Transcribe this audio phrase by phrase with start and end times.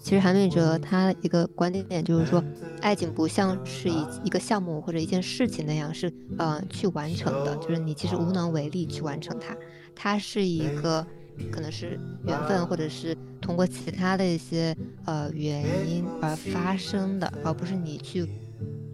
[0.00, 2.42] 其实韩美哲他一个观点就是说，
[2.80, 9.56] 爱情不像是一一个项目或者一件事情那样是呃去完成的，就是你其实无能为力去完成它，
[9.96, 11.04] 它是一个
[11.50, 18.24] 可能是缘分或者是通过其他的一些呃原因而发生的，而不是你去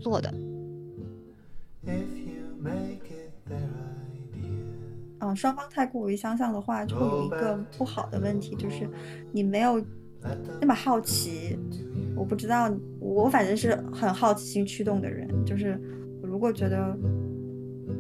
[0.00, 0.32] 做的。
[5.20, 8.88] 嗯，双方太过于相像的话，就会有一个不好的问题，就是
[9.30, 9.84] 你没有。
[10.60, 11.58] 那么好奇，
[12.14, 15.28] 我不知道，我反正是很好奇心驱动的人。
[15.44, 15.76] 就是
[16.22, 16.96] 如果觉得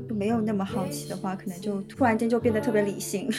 [0.08, 3.28] 就没有那么好奇的话，可能就突然间就变得特别理性。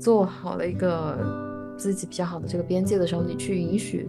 [0.00, 4.08] 做好了一个自己比较好的这个边界的时候，你去允许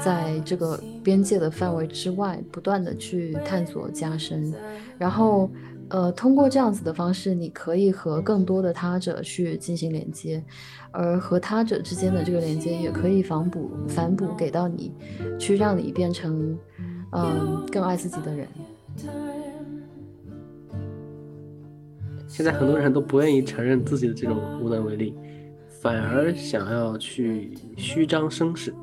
[0.00, 4.54] 在这个边界的范围之外，不断的去探索加深，
[4.96, 5.50] 然后。
[5.94, 10.42] 呃，通过这样子的方式，你可以和更多的他者去进行连接，
[10.90, 14.92] 而和他者之间的这个连接也可以反补反补给到你，
[15.38, 16.58] 去让你变成
[17.12, 18.48] 嗯更爱自己的人。
[22.26, 25.14] 现在很多人都不愿意承认自己的这种无能为力，
[25.80, 28.74] 反而想要去虚张声势，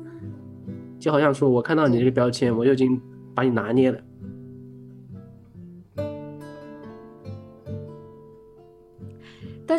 [0.98, 2.98] 就好像说我看到你这个标签，我就已经
[3.34, 4.00] 把你拿捏了。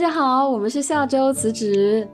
[0.03, 2.05] 家好，我们是下周辞职。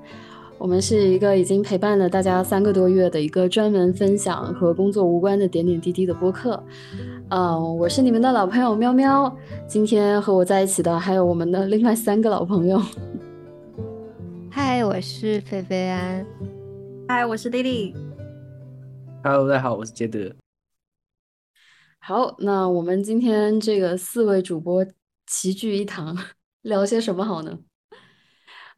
[0.60, 6.64] 我们是一个已经陪伴了大家三个多月的一个专门分享和工作无关的点点滴滴的播客。
[7.32, 9.36] 嗯，我是你们的老朋友喵喵。
[9.68, 12.80] 今天和我在一起的还有我们的另外三个老朋友。
[14.52, 16.24] 嗨，我是菲菲安。
[17.08, 17.96] 嗨，我是丽丽。
[19.24, 20.32] Hello，大家好，我是杰德。
[21.98, 24.86] 好，那我们今天这个四位主播
[25.26, 26.16] 齐聚一堂，
[26.62, 27.58] 聊些什么好呢？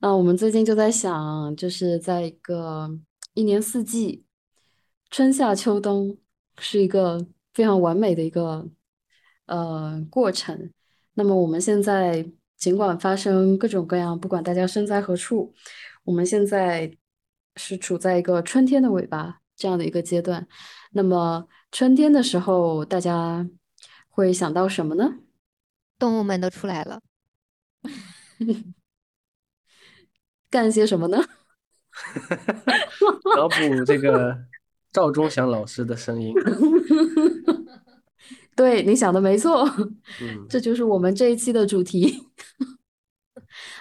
[0.03, 2.89] 那我们最近就在想，就是在一个
[3.35, 4.25] 一年四季，
[5.11, 6.17] 春夏秋冬
[6.57, 8.67] 是一个非常完美的一个
[9.45, 10.71] 呃过程。
[11.13, 15.53] 那么我们现在尽管发生各种各样，不管大家身在何处，
[16.03, 16.97] 我们现在
[17.55, 20.47] 是处在一个春天的尾巴这样的一个阶段。
[20.93, 23.47] 那么春天的时候，大家
[24.09, 25.19] 会想到什么呢？
[25.99, 27.01] 动物们都出来了。
[30.51, 31.17] 干些什么呢？
[33.35, 34.37] 脑补这个
[34.91, 36.33] 赵忠祥老师的声音。
[38.55, 39.65] 对，你想的没错，
[40.49, 42.27] 这就是我们这一期的主题。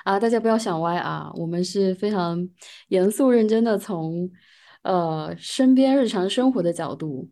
[0.04, 2.48] 啊，大家不要想歪啊，我们是非常
[2.88, 4.30] 严肃认真的，从
[4.82, 7.28] 呃身边日常生活的角度，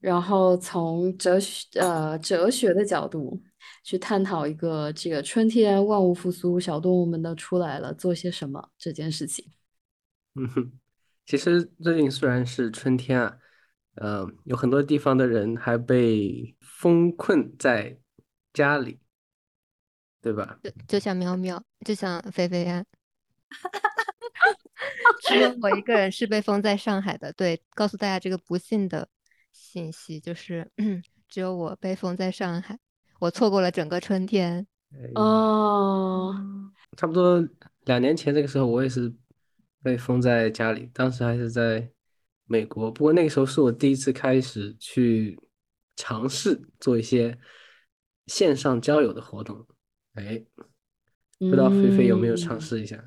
[0.00, 3.42] 然后从哲学呃哲学的角度。
[3.84, 9.52] 去探讨一个这个春天万物复苏，小动物们都出来了，做些什么这件事情。
[10.34, 10.72] 嗯哼，
[11.26, 13.38] 其实最近虽然是春天啊，
[13.96, 17.98] 呃，有很多地方的人还被封困在
[18.54, 18.98] 家里，
[20.22, 20.58] 对吧？
[20.62, 22.86] 就就像喵喵，就像菲菲安，
[25.28, 27.30] 只有我一个人是被封在上海的。
[27.34, 29.06] 对，告诉大家这个不幸的
[29.52, 30.70] 信息，就是
[31.28, 32.78] 只有我被封在上海。
[33.24, 34.66] 我错过了整个春天
[35.14, 36.34] 哦，
[36.94, 37.42] 差不多
[37.84, 39.10] 两年前这个时候，我也是
[39.82, 41.90] 被封在家里，当时还是在
[42.44, 42.90] 美国。
[42.90, 45.40] 不过那个时候是我第一次开始去
[45.96, 47.38] 尝试做一些
[48.26, 49.66] 线上交友的活动。
[50.16, 50.44] 哎，
[51.38, 53.02] 不知道菲菲有没有尝试一下？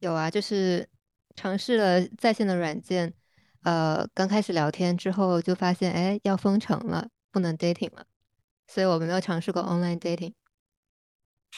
[0.00, 0.88] 有啊，就是
[1.36, 3.14] 尝试了在线的软件，
[3.62, 8.04] 呃，刚开始聊天之后就发现，哎，要封城了，不能 dating 了。
[8.66, 10.32] 所以我们没有尝试过 online dating，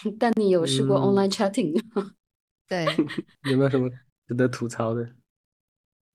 [0.19, 1.75] 但你有试过 online chatting？
[1.95, 2.13] 吗
[2.69, 2.85] 对，
[3.51, 3.89] 有没有什么
[4.27, 5.15] 值得吐槽的？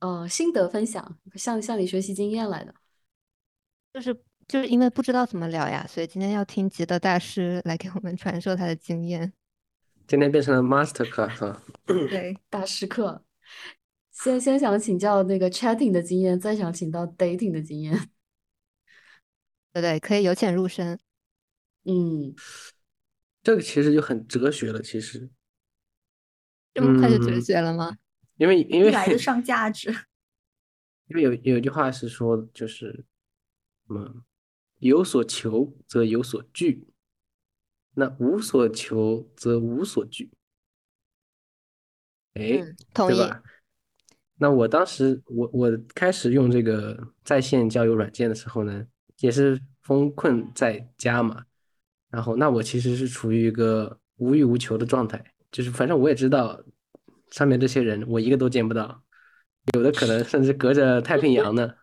[0.02, 2.74] 哦，心得分享，向向你学习经验来的。
[3.94, 4.14] 就是
[4.48, 9.32] 就是因为不知道怎么聊呀，所以今天要听吉德大师来给我们传授他的经验。
[10.08, 11.62] 今天变成了 master class 啊？
[11.86, 13.24] 对， 大师课。
[14.12, 18.10] 先先想请教那个 chatting 的经验，再想请到 dating 的经验。
[19.74, 21.00] 对对，可以由浅入深。
[21.84, 22.36] 嗯，
[23.42, 24.82] 这个其实就很哲学了。
[24.82, 25.30] 其实
[26.74, 27.98] 这么快就哲学了吗？
[28.36, 29.90] 因为因为来的上价值。
[31.08, 33.06] 因为有有一句话是说，就是
[33.88, 34.24] 什么
[34.80, 36.88] 有所求则有所惧，
[37.96, 40.32] 那无所求则无所惧。
[42.36, 42.64] 哎，
[42.94, 43.18] 同意。
[44.36, 48.88] 那我当时我我开始用这个在线交友软件的时候呢？
[49.22, 51.44] 也是封困在家嘛，
[52.10, 56.62] 然后那我其实是处于一个无欲无求的状态，就是反正我也知道，
[57.30, 59.02] 上面这些人我一个都见不到，
[59.74, 61.74] 有的可能甚至隔着太平洋呢，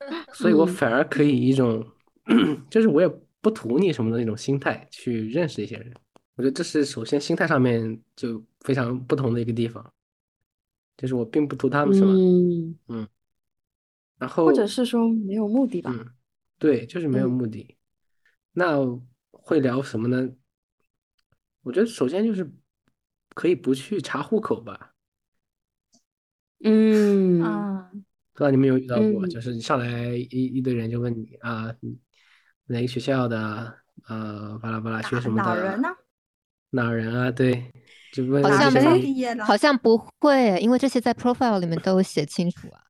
[0.34, 0.68] 所以我嗯。
[0.68, 1.86] 反而可以一种，
[2.68, 3.08] 就是我也
[3.40, 5.94] 不图你什么的那种心态去认识一些人。
[6.36, 9.92] 我觉得这是首先心态上面就非常不同的一个地方，
[10.96, 12.12] 就是我并不图他们什么，
[12.88, 13.06] 嗯，
[14.18, 15.92] 然后或者是说没有目的吧。
[15.94, 16.10] 嗯，
[16.64, 17.76] 对，就是没有嗯目的。
[18.52, 18.78] 那
[19.30, 20.30] 会聊什么呢？
[21.62, 22.50] 我觉得首先就是
[23.34, 24.94] 可以不去查户口吧，
[26.64, 27.90] 嗯啊，
[28.32, 31.70] 不知道你们有遇到过，嗯就是上来一一堆人就问你啊，
[32.64, 33.80] 哪个学校的？
[34.08, 35.44] 呃，巴拉巴拉学什么的？
[35.44, 35.88] 哪儿人呢？
[36.70, 37.30] 哪人啊？
[37.30, 37.70] 对，
[38.10, 39.44] 就问哪儿没毕业的？
[39.44, 42.80] 好像不会，因为这些在 profile 里面都有写清楚啊。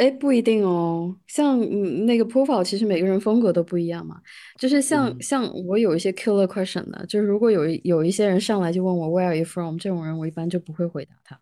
[0.00, 1.14] 哎，不一定哦。
[1.26, 4.18] 像嗯那个 profile，其实每个人风格都不一样嘛。
[4.58, 11.38] 就是像嗯像我有一些 killer question 的，就是如果有一有一些人上来就问我 Where are you from，这种人我一般就不会回答他。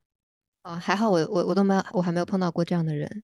[0.65, 3.23] 哦，还好我我我都没有，我还没有碰到过这样的人。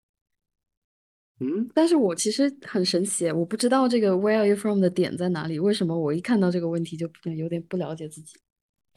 [1.41, 8.37] 嗯，但是我其实很神奇，我不知道这个 Where are you from 的点在哪里，为什么我一看到这个问题就有点不了解自己？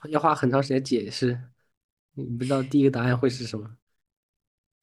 [0.10, 1.40] 要花很长时间解释，
[2.14, 3.76] 你不知道第一个答案会是什么。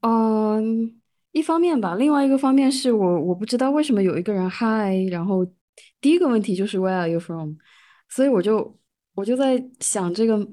[0.00, 1.00] 嗯，
[1.34, 5.44] 一方面吧，另外一个方面是我我不知道为什么有一个人嗨，然后
[6.00, 7.56] 第一个问题就是 Where are you from，
[8.08, 8.78] 所以我就
[9.16, 10.48] 我就在想这个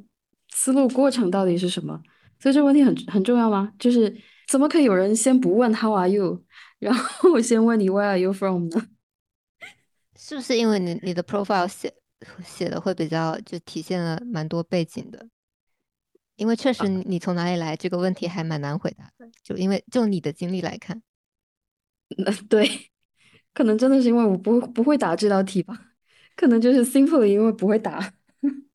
[0.49, 2.01] 思路过程到底是什么，
[2.39, 3.71] 所以这个问题很很重要吗？
[3.77, 4.11] 就是
[4.47, 6.43] 怎么可以有人先不问 How are you，
[6.79, 8.87] 然后我先问你 Where are you from 呢？
[10.17, 11.93] 是不是因为你你的 profile 写
[12.43, 15.27] 写的会比较就体现了蛮多背景的？
[16.41, 20.99] 因为确实你你从哪里来这个问题还蛮难回答的，就因为就你的经历来看，
[22.25, 22.67] 呃，对，
[23.53, 25.79] 可能真的是因为我不不会答这道题吧，
[26.35, 28.13] 可能就是 simply 因为不会答。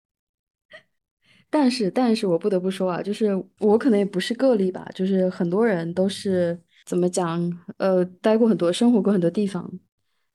[1.51, 9.69] 但是，但是我不得不说啊，就是我可能也不是个例吧，就是很多人都是怎么讲，呃，待过很多，生活过很多地方，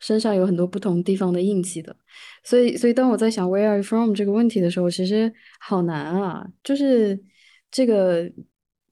[0.02, 1.96] 身上有很多不同地方的印记的，
[2.44, 7.24] 所以，所以当我在想 Where are you from 这个问题的时候，其实好难啊，就是
[7.70, 8.30] 这个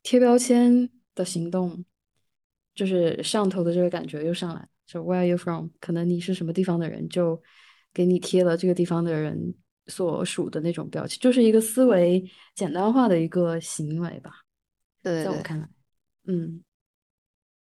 [0.04, 1.84] 贴标签的行动，
[2.74, 5.70] 就是上头的这个感觉又上来了，就 Where are you from？
[5.82, 7.42] 可能你是什么地方的人，就
[7.94, 9.54] 给你贴了这个地方的人
[9.88, 12.24] 所属的那种标签，就是一个思维
[12.56, 14.32] 简单化的一个行为吧，
[15.04, 15.68] 对对对，在我看来，
[16.28, 16.64] 嗯。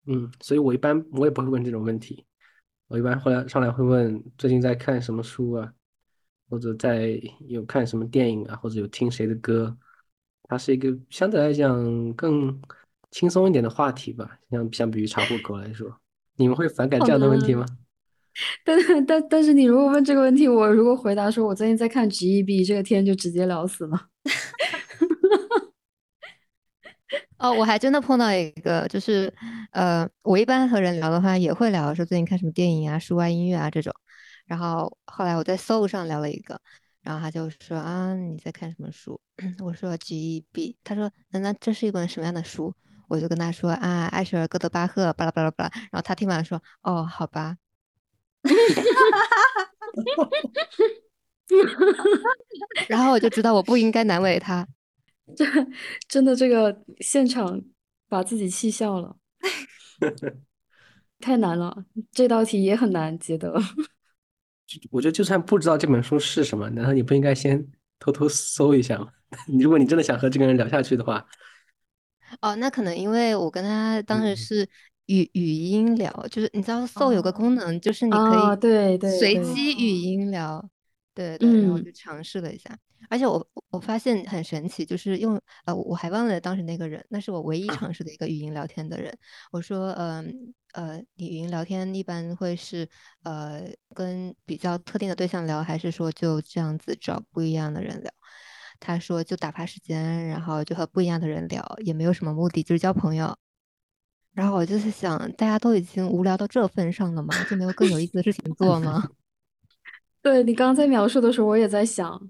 [0.05, 2.25] 嗯，所以我一般我也不会问这种问题，
[2.89, 5.71] 我一般后来上来会问最近在看什么书啊，
[6.49, 9.77] 或者在有看什么电影啊，或者有听谁的歌，
[10.43, 12.59] 它是一个相对来讲更
[13.11, 15.95] 轻松一点的话题吧，相相比于查户口来说，
[16.35, 17.63] 你们会反感这样的问题吗？
[18.65, 24.07] 但但但是你如果问这个问题，我如果回答说我最近在看 GEB，这个天就直接聊死了。
[27.39, 29.33] 哦，我还真的碰到一个，就是
[29.71, 33.93] 呃，我一般和人聊的话也会聊说最近看什么电影啊、书啊、音乐啊这种，
[34.45, 36.59] 然后后来我在 Soul 上聊了一个，
[37.01, 39.19] 然后他就说啊你在看什么书？
[39.63, 42.73] 我说 GEB，他说那那这是一本什么样的书？
[43.07, 47.55] 我就跟他说啊艾舍尔·哥德巴赫巴拉巴拉巴拉，然后他听完说哦好吧，
[52.87, 54.67] 然后我就知道我不应该难为他。
[55.35, 55.45] 这
[56.07, 57.61] 真的这个现场
[58.07, 59.15] 把自己气笑了，
[61.19, 63.53] 太难了，这道题也很难解得。
[64.91, 67.65] 我觉得就算不知道这本书是什么，难道你不应该先
[67.99, 69.07] 偷偷搜一下吗？
[69.59, 71.25] 如果你真的想和这个人聊下去的话，
[72.41, 74.69] 哦，那可能因为我跟他当时嗯是
[75.07, 80.69] 语语音聊，就是你知道 Soul 有个功能，就是你可啊，以对对随，机语音聊，
[81.19, 82.77] 对对，然后就尝试了一下，
[83.09, 89.13] 而且我我发现很神奇，就是用呃我还忘了当时那个人，那是我唯一尝试的一个语音聊天的人。
[89.51, 92.87] 我说，嗯呃，你语音聊天一般会是
[93.23, 98.09] 呃跟比较特定的对象聊，还是说就这样子找不一样的人聊？
[98.79, 103.37] 他说就打发时间，然后就和不一样的人聊，也没有什么目的，就是交朋友。
[104.31, 107.33] 然后我就是想，大家都已经无聊到这份上了吗？
[107.49, 109.03] 就没有更有意思的事情做吗？
[110.21, 112.29] 对你刚刚在描述的时候，我也在想，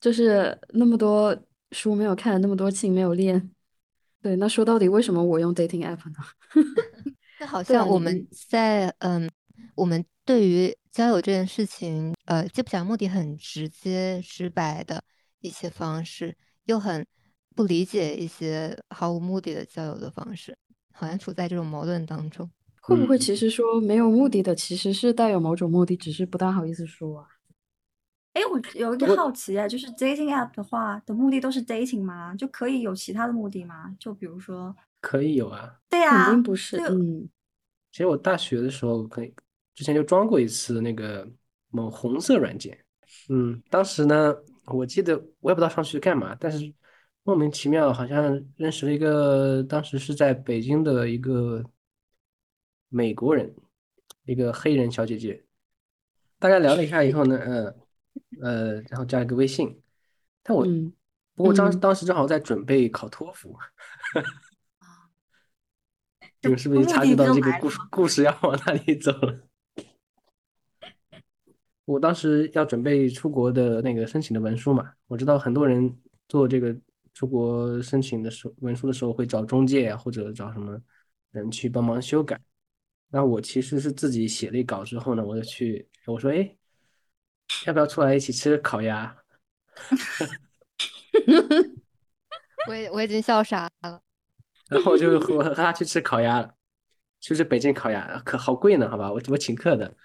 [0.00, 1.36] 就是那么多
[1.70, 3.50] 书没有看，那么多情没有练，
[4.20, 6.16] 对，那说到底为什么我用 dating app 呢？
[7.40, 9.30] 那好对啊你像我们在嗯，
[9.74, 15.02] 我们对于交友这件事情，呃，既不讲目的很直接直白的
[15.40, 17.06] 一些方式，又很
[17.54, 20.56] 不理解一些毫无目的的交友的方式，
[20.92, 22.50] 好像处在这种矛盾当中。
[22.86, 27.26] 会不会嗯其实说没有目的的，其实是带有某种目的，只是不大好意思说啊？
[28.34, 32.34] 哎，我有一我个好奇啊，就是 dating app 的话的目的都是 dating 吗？
[32.34, 33.94] 就可以有其他的目的吗？
[33.98, 35.78] 就比如说，可以有啊。
[35.88, 37.28] 肯对呀，定不是，就嗯，
[37.92, 39.32] 其实我大学的时候可以，
[39.74, 41.26] 之前就装过一次那个
[41.70, 42.76] 某红色软件。
[43.28, 44.34] 嗯，当时呢，
[44.66, 46.74] 我记得我也不知道上去干嘛，但是
[47.22, 51.64] 莫名其妙好像认识了一个当时是在北京的一个
[52.94, 53.52] 美国人，
[54.24, 55.44] 一个黑人小姐姐。
[56.38, 57.74] 大概聊了一下以后呢，呃
[58.40, 59.82] 呃，然后加了个微信。
[60.44, 60.92] 但我嗯
[61.34, 63.58] 不过当嗯当时正好在准备考托福。
[66.42, 69.40] 你们是不是察觉到这个故事故事要往哪里走了？
[71.86, 75.98] 我当时要准备出国的那个申请的文书嘛，我知道很多人
[76.28, 76.76] 做这个
[77.12, 80.80] 出国申请的时候，文书的时候会找中介啊或者找什么
[81.32, 82.40] 人去帮忙修改。
[83.14, 86.56] 那我其实是自己写了一稿之后呢，我就去我说，哎，
[87.64, 89.16] 要不要出来一起吃烤鸭？
[92.66, 94.02] 我也我已经笑傻了。
[94.68, 96.56] 然后我就和和他去吃烤鸭了，
[97.20, 99.96] 去吃北京烤鸭，可好贵呢，好吧，我我请客的。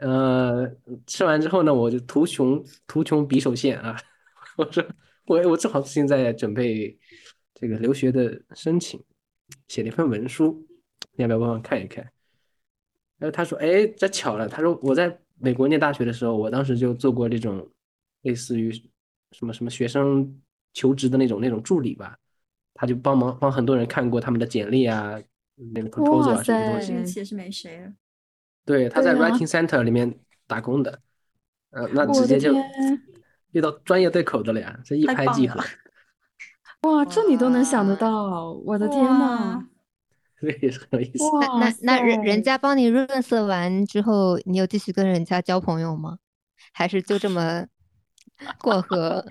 [0.00, 0.70] 呃，
[1.06, 3.96] 吃完之后呢，我就图穷图穷匕首现啊，
[4.58, 4.86] 我说
[5.24, 6.98] 我我正好最近在准备
[7.54, 9.02] 这个留学的申请，
[9.68, 10.69] 写了一份文书，你
[11.22, 12.04] 要不要帮忙看一看？
[13.18, 17.68] 然后他说，哎，这巧了，他说我在美国念大学的时候，我当时就做过这种
[18.22, 18.72] 类似于
[19.32, 20.40] 什么什么学生
[20.72, 22.16] 求职的那种那种助理吧。
[22.72, 25.20] 他就帮忙帮很多人看过他们的简历啊，
[25.74, 26.92] 那个 proposal 啊什么东哇塞西。
[26.94, 27.92] 运气是没谁了。
[28.64, 31.00] 对，他在 Writing Center 里面打工的，
[31.70, 32.54] 呃，那直接就，
[33.50, 35.60] 遇到专业对口的了呀，这一拍即合，
[36.82, 39.68] 哇，这你都能想得到，我的天呐，哇
[40.40, 41.24] 这也是很有意思。
[41.40, 46.18] 那那那人人家帮你润色完之后，你有继续跟人家交朋友吗？
[46.72, 47.66] 还是就这么
[48.58, 49.24] 过河？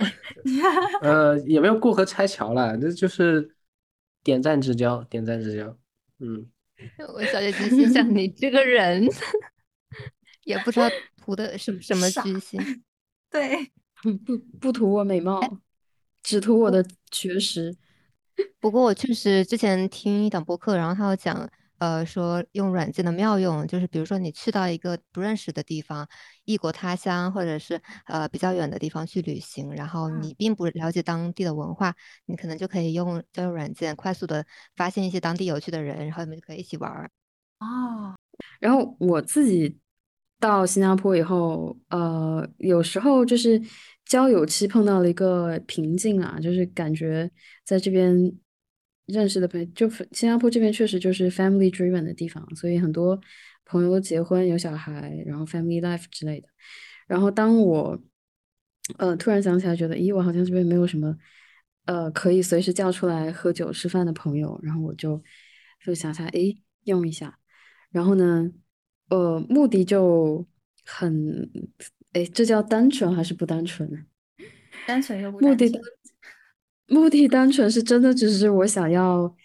[1.02, 3.56] 呃，也没有过河拆桥了，这就是
[4.24, 5.78] 点赞之交，点赞之交。
[6.20, 6.48] 嗯，
[7.16, 9.08] 我小姐姐心想，你这个人
[10.46, 12.84] 也不知道图的是什么傻居心。
[13.32, 13.72] 对，
[14.28, 15.42] 不不图我美貌，
[16.22, 17.76] 只图我的学识。
[18.60, 26.08] 不过我确实之前听一档播客，然后他有讲，呃，说用软件的妙用，就是比如说你去到一个不认识的地方，
[26.46, 37.10] 异国他乡，或者是呃比较远的地方去旅行，然后嗯你并不了解当地的文化，你可能就可以用交友软件快速的发现一些当地有趣的人，然后你们就可以一起玩儿。
[37.60, 38.16] 哦，
[38.60, 39.78] 然后我自己
[40.40, 43.62] 到新加坡以后，呃，有时候就是
[44.10, 47.30] 交友期碰到了一个瓶颈啊，就是感觉
[47.64, 48.12] 在这边
[49.06, 53.20] 认识的朋友，就新加坡这边确实就是 family driven 的地方，所以很多
[53.66, 56.50] 朋友都结婚有小孩，然后 family life 之类的。
[57.06, 58.02] 然后当我
[58.98, 61.16] 呃突然想起来，觉得咦，我好像这边没有什么
[61.86, 65.22] 呃可以随时叫出来喝酒吃饭的朋友，然后我就
[65.86, 67.38] 就想下，诶，用一下。
[67.92, 68.52] 然后呢，
[69.10, 70.48] 呃，目的就
[70.84, 71.48] 很，
[72.14, 73.98] 哎，这叫单纯还是不单纯呢？
[74.88, 75.82] 单纯又不目的单。
[76.88, 79.36] 目的单纯是真的，只是我想要，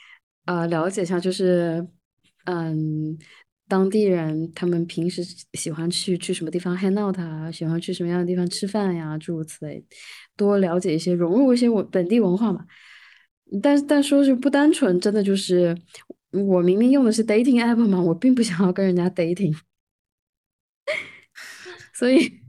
[0.47, 1.87] 呃，了解一下，就是，
[2.47, 3.18] 嗯，
[3.68, 9.85] 当地人他们平时喜欢去去什么地方 hang out 啊，喜欢去什么样的地方吃饭呀，诸如此类，
[10.37, 12.64] 多了解一些，融入一些我本地文化嘛。
[13.62, 15.76] 但但说是不单纯，真的就是
[16.30, 19.54] 我明明用的是 dating app 嘛，我并不想要跟人家 dating，
[21.92, 22.40] 所以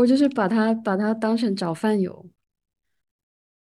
[0.00, 2.26] 我就是把它把它当成找饭友，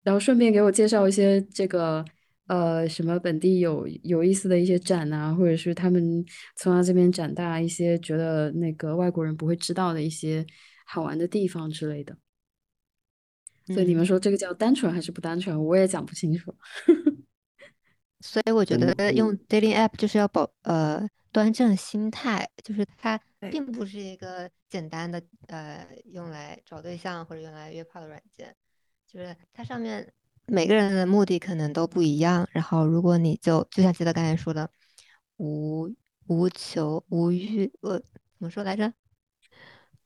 [0.01, 2.03] 然后顺便给我介绍一些这个
[2.47, 6.25] 呃什么本地有有意思的一些展啊，或者是他们
[6.55, 10.45] 从他这边长大一些觉得那个外国人不会知道的一些
[10.85, 12.17] 好玩的地方之类的。
[13.67, 16.53] 所以你们嗯说这个叫单纯还是不单纯，我也讲不清楚。
[18.19, 28.55] 所以我觉嗯得用 dating app 就是要保呃端正心态，就是它对并不是一个简单的呃用来找对象或者用来约炮的软件，
[29.07, 30.13] 就是它上面
[30.47, 32.47] 每个人的目的可能都不一样。
[32.51, 34.69] 然后如果你就就像记得刚才说的，
[35.38, 35.93] 无
[36.27, 38.07] 无求无欲，呃，怎
[38.39, 38.93] 么说来着？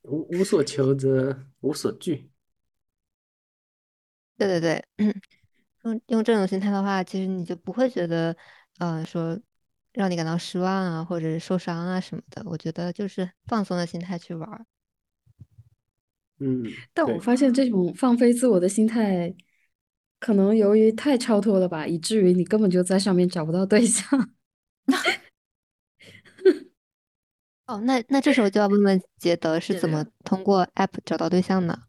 [0.03, 2.31] 无无所求则无所惧。
[4.37, 4.85] 对对对，
[5.83, 8.35] 用用这种心态的话，其实你就不会觉得，
[8.77, 9.39] 呃，说
[9.97, 12.43] 让你感到失望啊，或者是受伤啊什么的。
[12.45, 14.65] 我觉得就是放松的心态去玩儿。
[16.39, 16.63] 嗯，
[16.93, 19.35] 但我发现这种放飞自我的心态，
[20.19, 24.31] 可能由于太超脱了吧，以至于你根本就在上面找不到对象。
[27.65, 31.79] 哦，那那这时候就要问问杰德是怎么通过 app 找到对象的？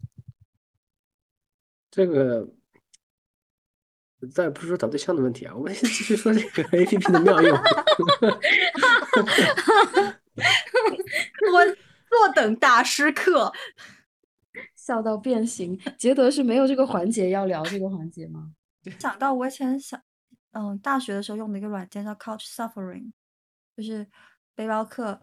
[1.91, 2.47] 这个，
[4.27, 7.57] 再不是说找对象的问题啊，我们先 继续说这个 APP 的妙用。
[11.53, 11.65] 我
[12.09, 13.53] 坐等大师课。
[14.75, 15.79] 笑到变形。
[15.97, 18.51] 杰德是没有这个环节要聊这个环节吗？
[18.97, 20.01] 想到我以前想，
[20.51, 23.11] 嗯，大学的时候用的一个软件叫 Couch Suffering，
[23.77, 24.07] 就是
[24.55, 25.21] 背包客，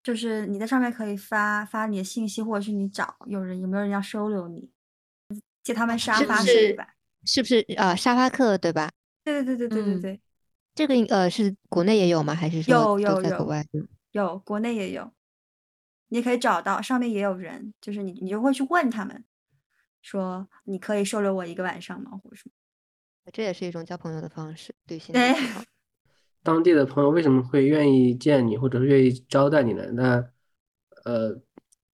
[0.00, 4.70] 就是你在上面可以发发你的信息，或者是你找有人有没有人要收留你，
[5.64, 6.94] 借他们沙发是睡吧。
[7.24, 8.90] 是不是呃沙发客对吧？
[9.24, 10.20] 对对对对对对嗯对，
[10.74, 12.34] 这个应呃是国内也有吗？
[12.34, 13.86] 还是说有有都在国有外有？
[14.12, 15.10] 有国内也有，
[16.08, 19.24] 你可以找到，上面也有人，就是你你就会去问他们，
[20.02, 22.52] 说你可以收留我一个晚上吗，或者什么。
[23.32, 25.14] 这也是一种交朋友的方式，旅行。
[26.42, 29.86] 当地的朋友为什么会愿意见你，或者是愿意招待你呢？
[29.92, 30.22] 那
[31.04, 31.40] 呃，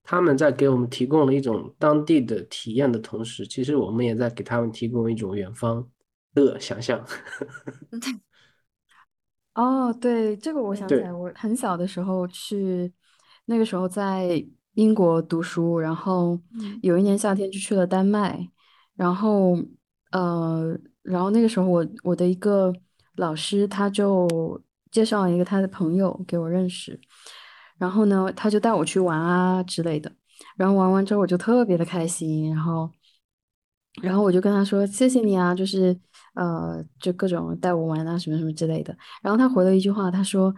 [0.10, 5.88] 他们在给我们提供了一种当地的体验的同时，其实我们也在给他们提供一种远方
[6.34, 7.06] 的想象。
[9.54, 12.92] 哦，对，这个我想起来，我很小的时候去，
[13.46, 18.50] 那个时候在英国读书，然后嗯有一年夏天就去了丹麦，
[18.96, 19.56] 然后
[20.10, 22.74] 呃，然后那个时候我我的一个
[23.18, 27.00] 老师他就介绍了一个他的朋友给我认识，
[27.80, 30.12] 然后呢，他就带我去玩啊之类的，
[30.56, 32.92] 然后玩完之后我就特别的开心，然后。
[34.04, 36.00] 然后我就跟他说：“谢谢你啊，就是
[36.36, 40.54] 呃，就各种带我玩啊，什么什么之类的。”然后他回了一句话，他说：“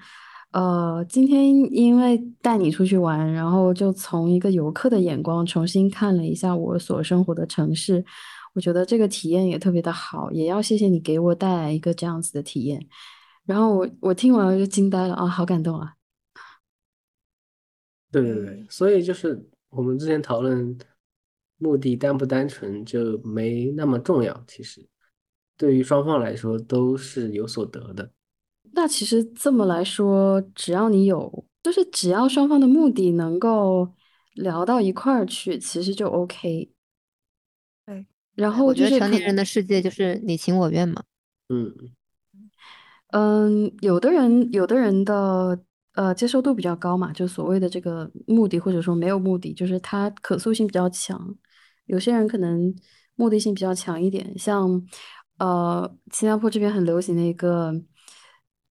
[0.51, 8.04] 呃，今天因为带你出去玩，然后就从一个游客的眼光重新看了一下我所生活的城市，
[8.54, 12.86] 我觉得这个体验也特别的好，也要谢谢你给我带来一个这样子的体验。”
[13.46, 15.94] 然后我我听完了就惊呆了啊，好感动啊！
[18.12, 20.77] 对对对，所以就是我们之前讨论
[21.57, 24.85] 目的单不单纯就没那么重要，其实
[25.57, 28.12] 对于双方来说都是有所得的。
[28.74, 33.94] 那其实这么来说，只要你有，就是只要双方的目的能够
[34.33, 36.72] 聊到一块儿去，其实就 OK。
[37.85, 41.03] 对，然后我觉得就是成年人的世界就是你情我愿嘛。
[41.50, 41.74] 嗯，
[43.12, 45.59] 嗯，有的人有的人的
[45.94, 51.36] 呃接受度比较高嘛，就所谓的这个目的或者说没有目的，就是它可塑性比较强。
[51.86, 52.74] 有些人可能
[53.16, 54.82] 目的性比较强一点，像
[55.38, 57.74] 呃新加坡这边很流行的一个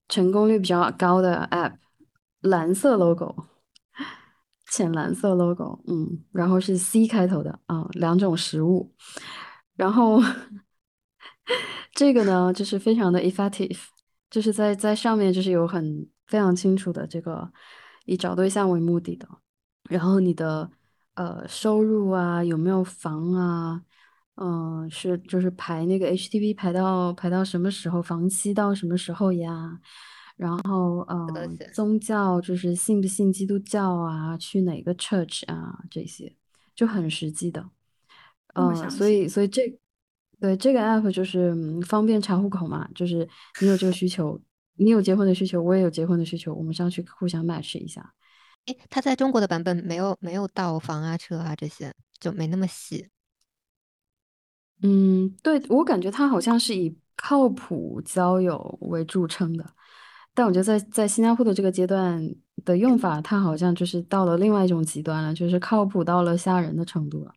[0.08, 1.74] 成功率比较高的 app，
[2.42, 3.34] 蓝色 logo，
[4.70, 8.94] 浅蓝色 logo，嗯，然后是 C 开头的啊，两种食物，
[9.74, 10.20] 然后
[11.92, 13.78] 这个呢就是非常的 effective。
[14.30, 17.50] 就是在在上面就是有很非常清楚的这个
[18.04, 19.28] 以找对象为目的的，
[19.90, 20.70] 然后你的
[21.14, 23.82] 呃收入啊有没有房啊，
[24.36, 29.80] 嗯、是就是排那个 HDB 排到排到什么时候，房期到什么时候呀？
[30.36, 36.32] 然后嗯、宗教就是信不信基督教啊，去哪个 church 啊这些
[36.76, 37.68] 就很实际的，
[38.54, 39.76] 嗯、所以所以这
[40.38, 43.28] 对这个 app 就是嗯方便查户口嘛，就是
[43.60, 44.40] 你有这个需求，
[44.78, 48.14] 你有结婚的需求，我也有结婚的需求，我们上去互相 match 一下。
[48.66, 53.08] 诶，他在中国的版本没有没有到房啊、车啊这些，就没那么细。
[54.82, 59.68] 嗯，对，我感觉他好像是以靠谱交友为著称的，
[60.34, 62.22] 但我觉得在在新加坡的这个阶段
[62.64, 67.32] 的用法，他好像就是到了另外一种极端了，就是靠谱到了吓人的程度了。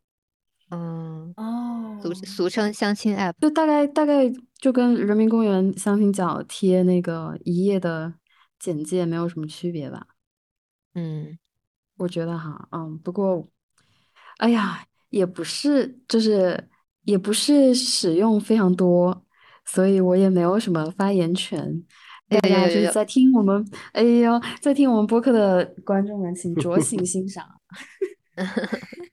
[0.71, 3.34] 嗯，哦俗俗称相亲 app。
[3.39, 8.13] 就大概大概就跟人民公园相亲角贴那个一页的
[8.57, 10.07] 简介没有什么区别吧。
[10.95, 11.38] 嗯，
[11.97, 13.47] 我觉得哈，嗯，不过，
[14.38, 16.69] 哎呀，也不是，就是
[17.03, 19.25] 也不是使用非常多，
[19.65, 21.84] 所以我也没有什么发言权。
[22.29, 27.45] 大家就是在听我们，哎呦，在听我们播客的观众们，请酌情 欣赏。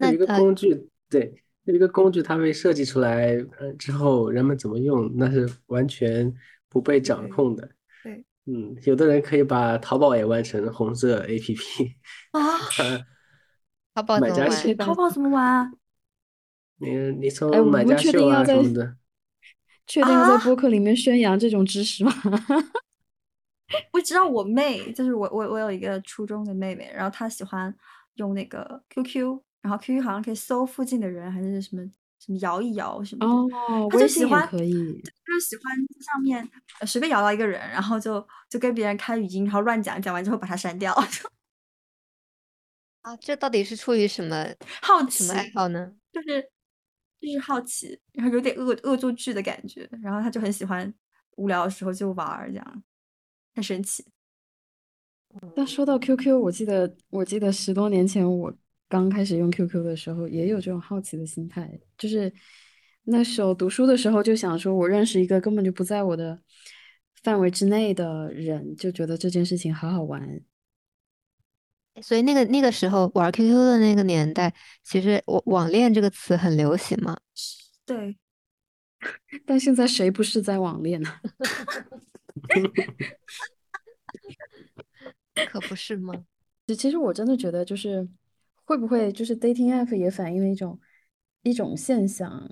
[0.00, 1.34] 那有一个呃工具，对，
[1.64, 6.34] 有一个工具，它被设计出来，呃，之后人们怎么用，那是完全
[6.68, 7.68] 不被掌控的。
[8.02, 11.92] 对嗯，有的人可以把淘宝也玩成红色 APP，
[12.32, 12.58] 啊，
[13.94, 14.50] 淘宝买家怎么玩？
[14.50, 15.72] 秀淘宝怎么玩啊？
[16.78, 18.96] 你你哎，从我们买家秀确定要在啊什么的，
[19.86, 22.12] 确定要在啊播客里面宣扬这种知识吗？
[23.92, 27.72] 我知道我妹，就是我我我有一个初中的妹妹，然后她喜欢
[28.14, 31.82] 用那个 QQ，然后 QQ 好像可以搜附近的人还是什么
[32.18, 33.32] 什么摇一摇什么的。
[33.32, 34.72] 哦，他就微信也喜欢，可以。
[34.72, 36.48] 就喜欢在上面
[36.80, 40.92] 呃随便摇到一个人，然后就就跟别人开语音，然后乱讲，讲完之后把他删掉。
[43.02, 44.46] 啊，这到底是出于什么
[44.82, 45.94] 好什么爱奇，好呢？
[46.12, 46.42] 就是
[47.20, 50.92] 就是好奇，然后有点恶恶作剧的感觉，然后他就很喜欢
[51.36, 52.82] 无聊的时候就玩儿，这样
[53.54, 54.04] 很神奇。
[55.54, 58.52] 那说到 QQ，我记得我记得十多年前我
[58.90, 62.32] 刚开始用 QQ 的时候，也有这种好奇的心态，就是
[63.04, 66.42] 那时候读书的时候就想说，我认识一个根本就不在我的
[67.22, 70.40] 范围之内的人，就觉得这件事情好好玩。
[72.02, 77.16] 所以那个那个时候玩 QQ 的那个年代，其实网网恋这个词很流行嘛。
[77.86, 78.18] 对，
[79.46, 81.10] 但现在谁不是在网恋呢？
[85.48, 86.24] 可不是吗？
[86.66, 88.08] 其 其实我真的觉得，就是
[88.70, 90.78] 会不会就是 dating app 也反映了一种
[91.42, 92.48] 一种现象，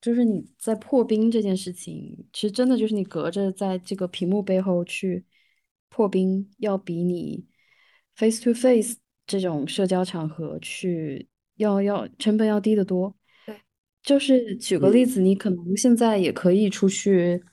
[0.00, 5.26] 就是你在破冰这件事情，其实真的就是你隔着在这个屏幕背后去
[5.90, 7.44] 破冰，要比你
[8.16, 13.14] face to face 这种社交场合去要要成本要低得多。
[13.44, 13.60] 对，
[14.02, 17.44] 就是举个例子，你可能现在也可以出去。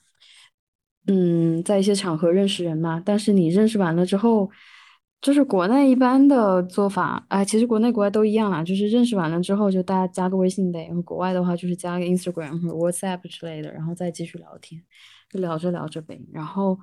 [1.08, 4.50] 嗯，在一些场合认识人嘛，但是你认识完了之后，
[5.22, 14.80] 就是国内一般的做法，哎，其实国内国外都一样啦，就是认识完了之后就大家加个微信呗，然后国外的话就是加个 Instagram 或者 WhatsApp 之类的，然后再继续聊天，
[15.28, 16.78] 就聊着聊着呗，然后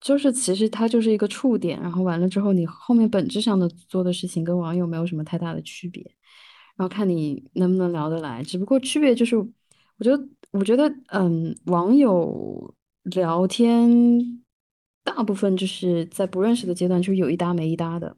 [0.00, 6.02] 就是其实它就是一个触点，然后完了之后你后面本质上的做的事情跟网友没有什么太大的区别，
[6.76, 12.74] 然后看你能不能聊得来，只不过区别就是，我觉得我觉得嗯，网友。
[13.04, 14.41] 聊天
[15.04, 18.16] 大部分就是在不认识的阶段就有一搭没一搭的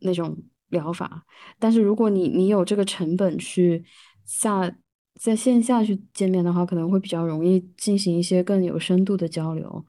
[0.00, 0.36] 那种
[0.68, 1.24] 聊法，
[1.58, 3.84] 但是如果你你有这个成本去
[4.24, 4.74] 下
[5.20, 9.84] 在线下去见面的话，可能会比较容易进行一些更有深度的交流，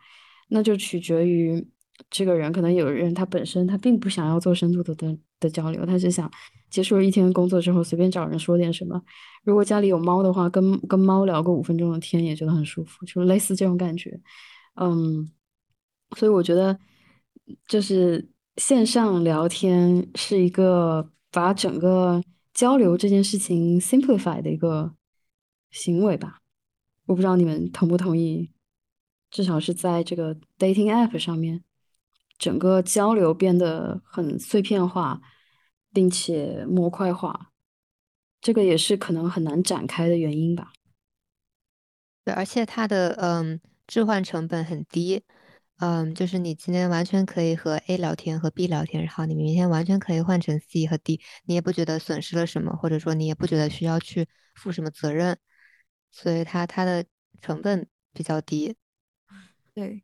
[0.50, 1.68] 那就取决于
[2.10, 6.30] 这个人，可能有人他本身他并不想要做深度的的的交流，他只想
[6.70, 9.02] 结束了一天工作之后随便找人说点什么。
[9.44, 14.20] 如果家里有猫的话，跟跟猫聊个五分钟的天也觉得很舒服，就类似这种感觉。
[14.76, 15.28] 嗯，
[16.16, 16.80] 所以我觉得
[17.68, 22.24] 就是线上聊天是一个把整个
[22.54, 24.96] 交流这件事情 simplify 的一个
[25.72, 26.42] 行为吧。
[27.06, 28.52] 我不知道你们同不同意，
[29.30, 31.64] 至少是在这个 dating app 上面，
[32.38, 35.22] 整个交流变得很碎片化，
[35.94, 37.52] 并且模块化。
[38.42, 40.72] 这个也是可能很难展开的原因吧。
[42.24, 45.22] 对，而且它的嗯置换成本很低，
[45.80, 55.38] 嗯，就是你今天完全可以和 A 聊天和 B 聊天，然后你明天完全可以换成 C 和 D，你也不觉得损失了什么，或者说你也不觉得需要去负什么责任，
[56.12, 57.04] 所以它它的
[57.42, 58.76] 成本比较低。
[59.74, 60.04] 对，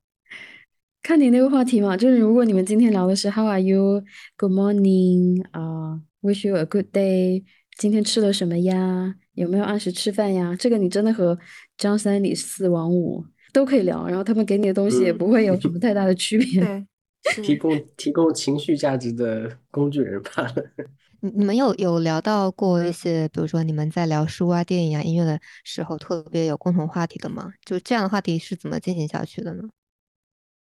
[1.01, 4.03] 看你那个话题嘛，就是如果你们今天聊的是 How are you?
[4.35, 7.45] Good morning 啊，Wish you a good day。
[7.77, 9.15] 今天吃了什么呀？
[9.33, 10.53] 有没有按时吃饭呀？
[10.59, 11.39] 这个你真的和
[11.77, 16.61] 张三李四王五都可以聊，然后他们给你的东西也不会有什么太大的区别。
[16.61, 16.87] 对，
[17.43, 20.55] 提供提供情绪价值的工具人罢了。
[21.23, 27.53] 你你们有有聊到过一些，比如说你们在聊书啊、电影啊、音乐的时候，特别有共同话题的吗？
[27.63, 29.69] 就这样的话题是怎么进行下去的呢？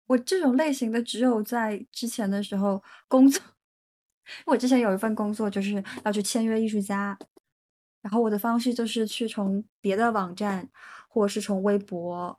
[0.06, 3.40] 我这种类型的只有在之前的时候工作。
[4.44, 7.18] 我之前有一份工作，就是要去签约艺术家，
[8.02, 10.68] 然后我的方式就是去从别的网站，
[11.08, 12.38] 或者是从微博，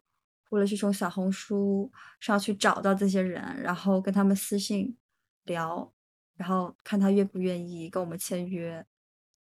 [0.51, 4.97] 或者是从小红书上去找到这些人，然后跟他们私信
[5.45, 5.89] 聊，
[6.35, 8.85] 然后看他愿不愿意跟我们签约。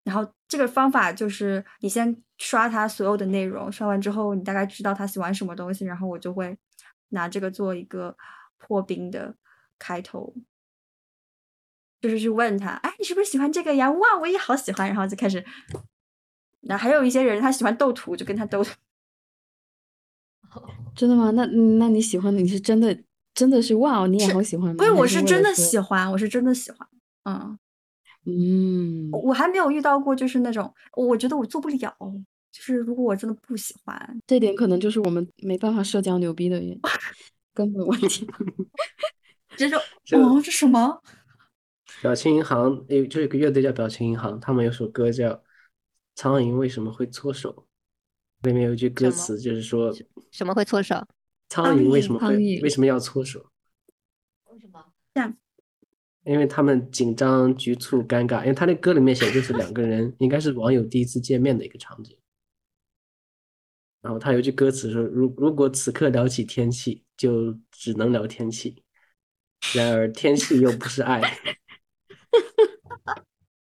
[0.04, 6.58] 然后这个方法就是你先刷他所有的内容，刷完之后你大概知道他喜欢什么东西，然后我就会
[7.10, 8.18] 拿这个做一个
[8.58, 9.34] 破冰的
[9.78, 10.36] 开头。
[12.02, 13.90] 就是去问他，哎，你是不是喜欢这个呀？
[13.90, 15.46] 哇，我也好喜欢，然后就开始。
[16.64, 18.66] 那还有一些人他喜欢斗图，就跟他斗。
[21.00, 21.32] 真的吗？
[21.32, 22.94] 那那你喜欢的你是真的
[23.34, 24.76] 真的是哇哦，你也好喜欢吗？
[24.78, 26.86] 不是，我是真的喜欢，我是真的喜欢。
[27.24, 27.58] 嗯
[28.26, 31.96] 嗯，我还没有遇到过，就是那种我觉得我做不了，
[32.52, 36.82] 就是如果我真的不喜欢，这点可能就是我们没办法社交牛逼的原因
[37.54, 38.28] 根本问题。
[39.56, 39.80] 这种
[40.12, 41.02] 哦，这什么？
[42.02, 45.30] 表情银行有就有个乐队叫表情银行，他们有首歌叫
[46.16, 47.54] 《苍蝇为什么会搓手》，
[48.44, 49.94] 里面有一句歌词就是说
[50.32, 51.06] 什么会搓手？
[51.50, 53.52] 苍蝇为什么会为什么要搓手？
[54.52, 54.94] 为什么？
[55.14, 55.36] 这样？
[56.24, 58.42] 因为他们紧张、局促、尴尬。
[58.42, 62.16] 因为他那歌里面写就是两个人 应该是网友第一次见面的一个场景，
[64.02, 68.84] 然后他有句歌词说：“如如果此刻聊起天气，就只能聊天气。
[69.74, 71.22] 然而天气又不是爱。”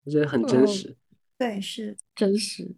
[0.04, 0.96] 我觉得很真哦实。
[1.38, 2.74] 对，是真实。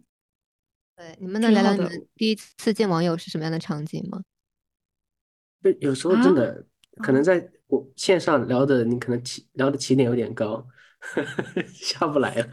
[1.01, 4.21] 对，你们能聊聊你们第一次见网友是什么样的场景吗？
[5.63, 6.63] 就有时候真的
[7.01, 10.63] 可能在我线上聊的，你可能起聊的起点有点高，
[11.73, 12.49] 下不来了。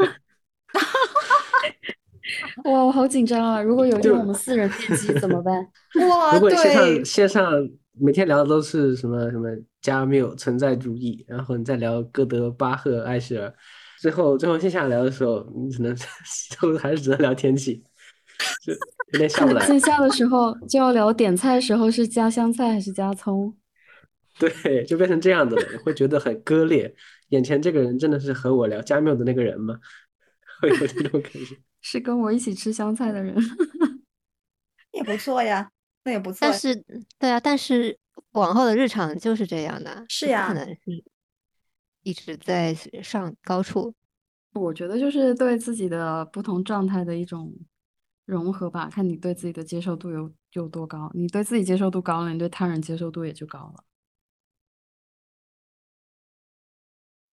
[2.64, 3.60] 哇，我好紧张啊！
[3.60, 5.54] 如果有一天就我们四人面基怎么办？
[6.08, 9.48] 哇，如果线对上，线上每天聊的都是什么什么
[9.82, 13.54] 加缪存在主义，然后你再聊歌德、巴赫、艾希尔，
[14.00, 15.94] 最后最后线下聊的时候，你只能
[16.58, 17.87] 都还是只能聊天气，就
[19.12, 19.66] 有点下不来。
[19.66, 23.56] 线下的时候就要聊点菜的时候是加香菜还是加葱？
[24.38, 26.94] 对，就变成这样子了，会觉得很割裂。
[27.30, 29.78] 眼前这个人真的是和我聊加缪的那个人吗？
[30.62, 31.56] 会有这种感觉。
[31.80, 33.36] 是跟我一起吃香菜的人。
[34.92, 35.70] 也不错呀，
[36.04, 36.50] 那也不错呀。
[36.50, 36.84] 但是，
[37.18, 37.96] 对啊，但是
[38.32, 41.04] 往后的日常就是这样的，不可是呀能是
[42.02, 43.94] 一直在上高处。
[44.54, 47.52] 我觉得就是对自己的不同状态的一种
[48.28, 51.10] 融合吧，看你对自己的接受度有有多高。
[51.14, 53.84] 你对自己接受度高了，你对他人接受度也就高了。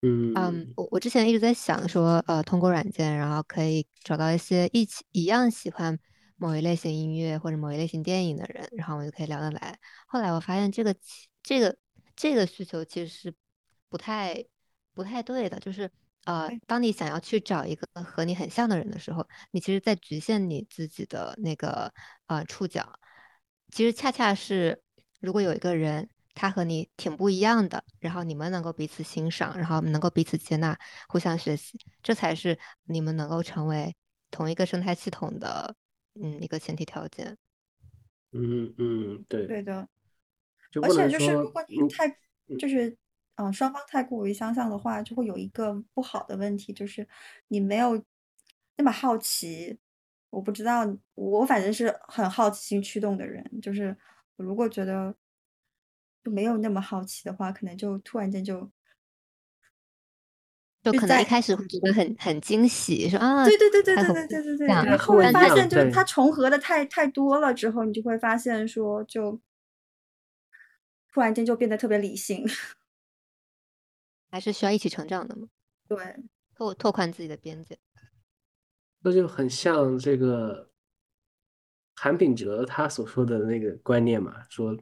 [0.03, 5.99] 嗯嗯，我我之前一直在想说，呃，通过软件，然后可以找到一些一起一样喜欢
[6.37, 9.77] 某一类型音乐或者某一类型电影的人，然后我就可以聊得来。
[10.07, 10.95] 后来我发现这个
[11.43, 11.77] 这个
[12.15, 13.35] 这个需求其实是
[13.89, 14.45] 不太
[14.93, 15.91] 不太对的，就是
[16.25, 21.93] 呃，当你想要去找一个和你很像的人的时候，你其实在局限你自己的那个
[22.27, 22.99] 呃触角。
[23.71, 24.83] 其实恰恰是，
[25.21, 33.95] 如果有一个人他和你挺不一样的，然后你们能够彼此欣赏，然后能够彼此接纳，互相学习，这才是你们能够成为
[34.31, 35.75] 同一个生态系统的
[36.15, 37.37] 嗯一个前提条件。
[38.33, 39.89] 嗯嗯，对，对的，
[40.83, 42.09] 而且就是如果你嗯太
[42.49, 42.97] 嗯就是
[43.37, 47.07] 嗯、呃双方太过于相像的话，就会有一个不好的问题，就是
[47.49, 48.03] 你没有
[48.77, 49.79] 那么好奇。
[50.31, 53.97] 我不知道，我反正是很好奇心驱动的人，就是
[54.35, 55.15] 我如果觉得
[56.25, 58.69] 就没有那么好奇的话，可能就突然间就
[60.83, 69.41] 就可能一开始会觉得很很惊喜，说啊，对对对对对对对对对，然后后面发现就是对它重合的太太多了之后，你就会发现说就
[71.13, 72.45] 突然间就变得特别理性，
[74.35, 75.47] 还是需要一起成长的嘛，
[75.87, 75.97] 对，
[76.57, 77.79] 拓拓宽自己的边界。
[78.99, 80.69] 那就很像这个
[81.95, 84.77] 韩炳哲他所说的那个观念嘛，说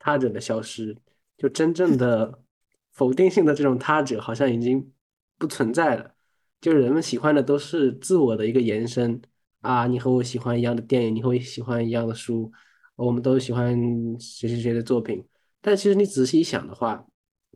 [0.00, 0.96] 他者的消失，
[1.38, 2.42] 就真正 的
[2.90, 4.92] 否定性的这种他者好像已经
[5.38, 6.16] 不存在了，
[6.60, 9.22] 就是人们喜欢的都是自我的一个延伸
[9.60, 12.50] 啊，你和我喜欢一样的电影，你和我喜欢一样的书，
[12.96, 13.78] 我们都喜欢
[14.18, 15.24] 谁谁谁的作品，
[15.60, 17.06] 但其实你仔细一想的话，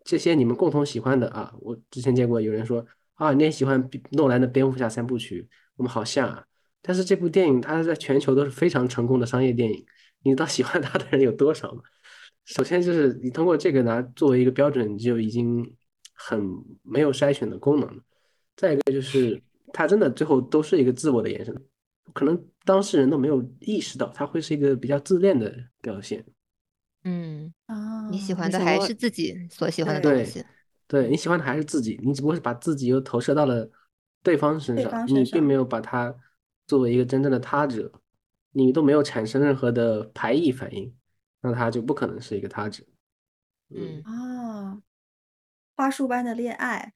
[0.05, 2.85] 这些你们共同喜欢的啊，我之前见过有人说
[3.15, 5.49] 啊，你也喜欢诺兰的蝙蝠侠三部曲。
[5.77, 6.45] 我们好像啊，
[6.83, 9.85] 但是这部电影它在全球都是非常成功的商业电影，
[10.23, 11.83] 你知道喜欢它的人有多少吗？
[12.45, 15.75] 首先就是你通过这个拿作为一个标准，你就已经
[16.13, 16.43] 很
[16.83, 18.03] 没有筛选的功能了。
[18.57, 19.41] 再一个就是
[19.73, 21.55] 它真的最后都是一个自我的延伸，
[22.13, 26.25] 可能当事人都没有意识到它会是一个比较自恋的表现。
[27.05, 27.50] 嗯，
[28.11, 30.45] 你喜欢的还是自己所喜欢的东西。
[30.87, 33.71] 对你喜欢的还是自己，你只不过是把自己又投射到了
[34.23, 36.13] 对方身上，身上你并没有把他
[36.67, 37.93] 作为一个真正的他者，
[38.51, 40.93] 你都没有产生任何的排异反应，
[41.43, 42.83] 那他就不可能是一个他者。
[43.69, 44.83] 嗯，啊，
[45.77, 46.93] 花束般的恋爱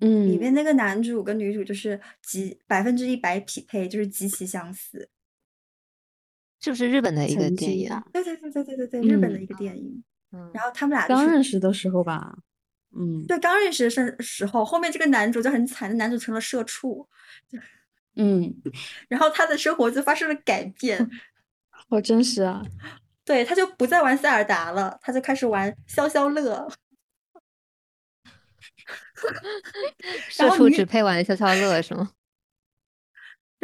[0.00, 5.08] 嗯，里面那个男主跟女主就是极百分之一百匹配，就是极其相似。
[6.66, 7.88] 是不是日本的一个电影？
[8.12, 10.02] 对对对对对对对，日本的嗯一个电影。
[10.32, 12.36] 嗯，然后他们俩就是刚认识的时候吧，
[12.98, 17.08] 嗯对刚认识的时时候，后面这个男主就很惨，男主成了社畜，
[18.16, 18.52] 嗯，
[19.08, 21.08] 然后他的生活就发生了改变。
[21.70, 22.60] 好真实啊。
[23.24, 26.68] 对，他就不再玩塞尔达了，他就开始玩消消乐。
[30.28, 32.10] 社畜只配玩消消乐是吗？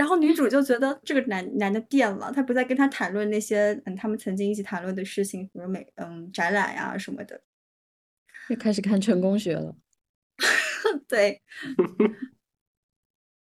[0.03, 7.41] 然后女主就觉得这个男男的变了，他不再跟他谈论那些嗯他们曾经一起谈论的事情，比如美嗯展览呀、什么的。
[8.49, 9.77] 又开始看成功学了。
[11.07, 11.41] 对，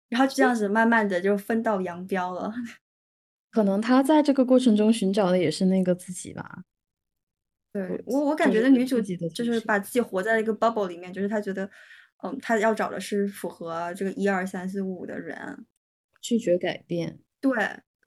[0.09, 2.51] 然后就这样子慢慢的就分道扬镳了。
[3.51, 6.63] 可能他在这个过程中寻找的也是那个自己吧。
[7.71, 11.69] 对我，我感觉那女主就是把自己活在了一个 bubble 里面，就是她觉得，
[12.23, 15.63] 嗯，她要找的是符合这个一二三四五的人。
[16.21, 17.19] 拒绝改变。
[17.39, 17.51] 对，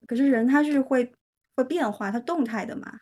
[0.07, 1.13] 可是人他是会
[1.57, 3.01] 会变化，他动态的嘛，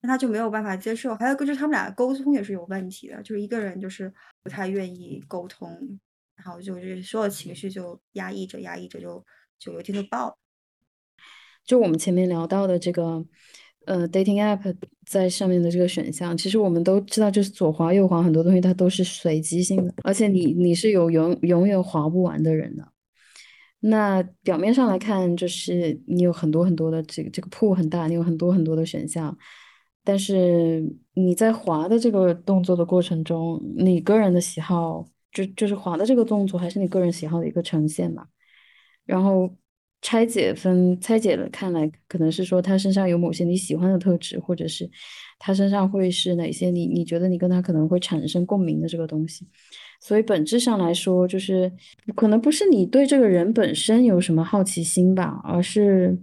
[0.00, 1.14] 那他就没有办法接受。
[1.14, 4.12] 还有个就是他们俩沟通也是有问题的，就是一个人就是
[4.42, 5.98] 不太愿意沟通，
[6.34, 9.24] 然后就是所有情绪就压抑着，压抑着就
[9.58, 10.36] 就有一天就爆了。
[11.64, 13.24] 就我们前面聊到的这个，
[13.86, 14.74] 呃，dating app
[15.06, 22.91] 在上面的这个选项，其实我们都知道，就是左滑右滑，很多东西它都是随机性的，而且你你是有永永远滑不完的人的。
[23.84, 29.36] 那表面上来看，就是你有很多很多的这个这个铺很大，你有很多很多的选项，
[30.04, 30.80] 但是
[31.14, 38.28] 你在滑的这个动作的过程中，你个人的喜好就就是滑的这个动作还是你个人喜好的一个呈现吧。
[39.04, 39.52] 然后
[40.00, 44.88] 拆解分拆解了看来，可能是说他身上有某些你喜欢的特质，或者是
[45.40, 49.48] 他身上会是哪些你你觉得你跟他可能会产生共鸣的这个东西。
[50.04, 51.72] 所以本质上来说，就是
[52.16, 56.18] 可能不是你对这个人本身有什么好奇心吧，而是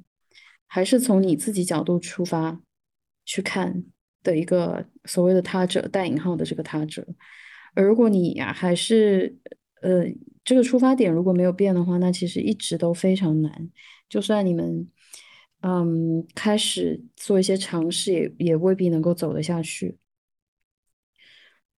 [0.68, 2.60] 还是从你自己角度出发
[3.24, 3.86] 去看
[4.22, 7.08] 的一个所谓的他者带引号的这个他者。
[7.74, 9.38] 而如果你呀还是
[9.82, 10.04] 呃
[10.44, 13.70] 这个出发点如果没有变的话，那其实一直都非常难。
[14.10, 14.90] 就算你们
[15.62, 19.98] 嗯开始做一些尝试，也也未必能够走得下去。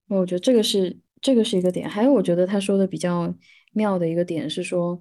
[0.08, 0.98] 我觉得这个是。
[1.22, 3.32] 这个是一个点，还有我觉得他说的比较
[3.74, 5.00] 妙的一个点是说，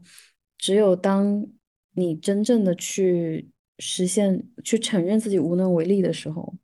[0.58, 1.46] 只有当
[1.92, 6.54] 你真正的去实现、去承认自己无能为力的时候，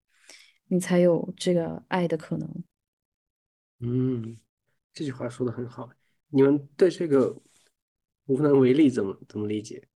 [0.67, 2.65] 你才有这个爱的可能。
[3.81, 4.37] 嗯，
[4.93, 5.89] 这句话说的很好。
[6.29, 7.41] 你们对这个
[8.27, 9.89] 无能为力怎么怎么理解？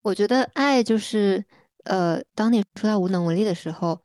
[0.00, 1.44] 我觉得爱就是，
[1.84, 4.00] 呃，当你说到无能为力的时候，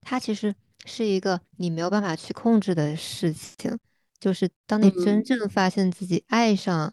[0.00, 0.52] 它其实。
[0.84, 3.78] 是一个你没有办法去控制的事情，
[4.18, 6.92] 就是当你真正发现自己爱上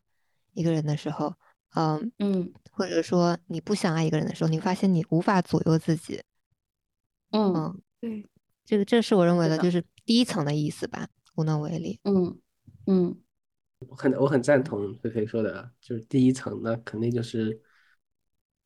[0.53, 1.33] 一个人的时候，
[1.75, 6.21] 嗯嗯，或者说你不想爱一个人的时候，你发现你无法左右自己，
[7.31, 8.29] 嗯，对，
[8.63, 12.39] 这个这是我认为的就是第一层的意思吧，无能为力，嗯
[12.85, 13.17] 嗯，
[13.87, 17.59] 我很我很赞同菲菲说的，就是第一层，那肯定就是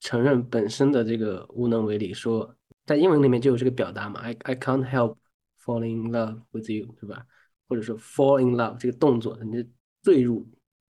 [0.01, 2.53] 承认本身的这个无能为力，说。
[2.85, 5.15] 在英文里面就有这个表达嘛，I I can't help
[5.63, 7.25] falling in love with you，对吧？
[7.69, 9.65] 或者说 fall in love 这个动作，你
[10.01, 10.45] 坠入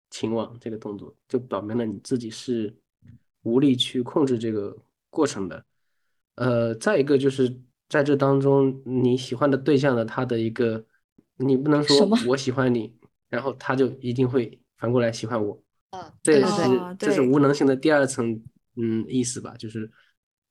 [0.09, 2.75] 情网这个动作，就表明了你自己是
[3.43, 4.75] 无力去控制这个
[5.11, 5.65] 过程的。
[6.37, 7.55] 呃，再一个就是
[7.91, 10.83] 在这当中，你喜欢的对象的他的一个，
[11.37, 12.97] 你不能说我喜欢你，
[13.29, 15.63] 然后他就一定会反过来喜欢我。
[15.91, 18.43] 啊，这是这是无能性的第二层，
[18.77, 19.91] 嗯，意思吧，就是。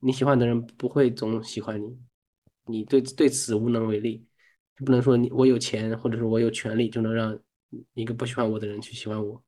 [0.03, 1.95] 你喜欢的人不会总喜欢你，
[2.65, 4.25] 你对对此无能为力，
[4.75, 7.37] 就不能说你我有钱或者是我有权利就能让
[7.93, 9.41] 一个不喜欢我的人去喜欢我。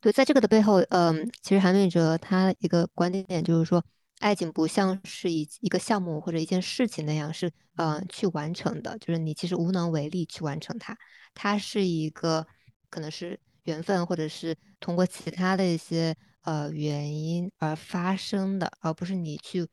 [0.00, 3.84] 对，在这个的背后，嗯，其实韩美哲他一个观点就是说，
[4.20, 10.96] 爱情不像是一一个项目或者一件事情那样是嗯去完成的，就是你其实无能为力去完成它，
[11.34, 12.46] 它是一个
[12.88, 19.66] 可能是缘分或者是通过其他的一些呃原因而发生的，而不是你去。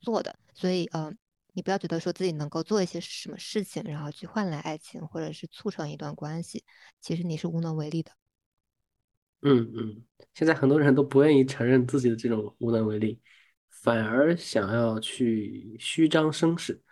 [0.00, 1.12] 做的，所以呃，
[1.52, 6.64] 你不要觉得说自己能够做一些什么事情，然后去换来爱情，或者是促成一段关系，
[7.00, 8.12] 其实你是无能为力的。
[9.42, 10.02] 嗯嗯，
[10.34, 13.20] 现在很多人都不愿意承认自己的这种无能为力，
[13.68, 16.82] 反而想要去虚张声势。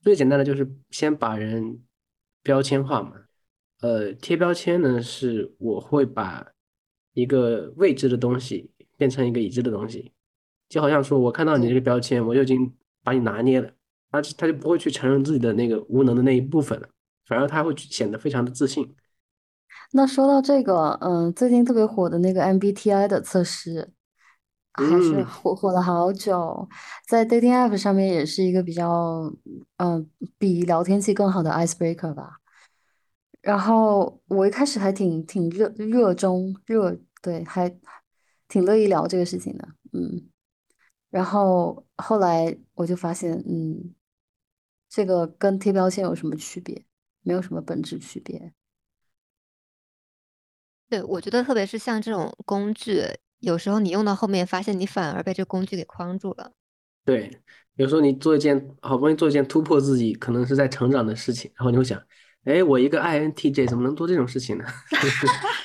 [0.00, 1.82] 最简单的就是先把人
[2.42, 3.12] 标签化嘛。
[3.80, 6.46] 呃，贴标签呢，是我会把
[7.12, 10.13] 一个未知的东西变成一个已知的东西。
[10.68, 12.72] 就好像说，我看到你这个标签，我就已经
[13.02, 13.70] 把你拿捏了，
[14.10, 16.88] 他他就不会去承认自己的那个无能的那一部分了，
[17.26, 18.94] 反而他会显得非常的自信。
[19.92, 23.92] 那说到这个，嗯，最近特别火的那个 MBTI 的测试，
[24.72, 26.68] 还是火火了好久，
[27.06, 29.32] 在 dating app 上面也是一个比较，
[29.76, 32.38] 嗯，比聊天器更好的 icebreaker 吧。
[33.40, 37.72] 然后我一开始还挺挺热热衷热，对，还
[38.48, 40.28] 挺乐意聊这个事情的，嗯。
[41.14, 43.94] 然后后来我就发现，嗯，
[44.88, 46.84] 这个跟贴标签有什么区别？
[47.22, 48.52] 没有什么本质区别。
[50.88, 53.04] 对，我觉得特别是像这种工具，
[53.38, 56.50] 有时候你用到后面，发现你反而被这工具给框住了。
[57.04, 57.40] 对，
[57.76, 62.02] 有时候你做一件好不容易做一件突破自己，可能是在成长的事情，然后你会想，
[62.42, 64.64] 哎，我一个 INTJ 怎么能做这种事情呢？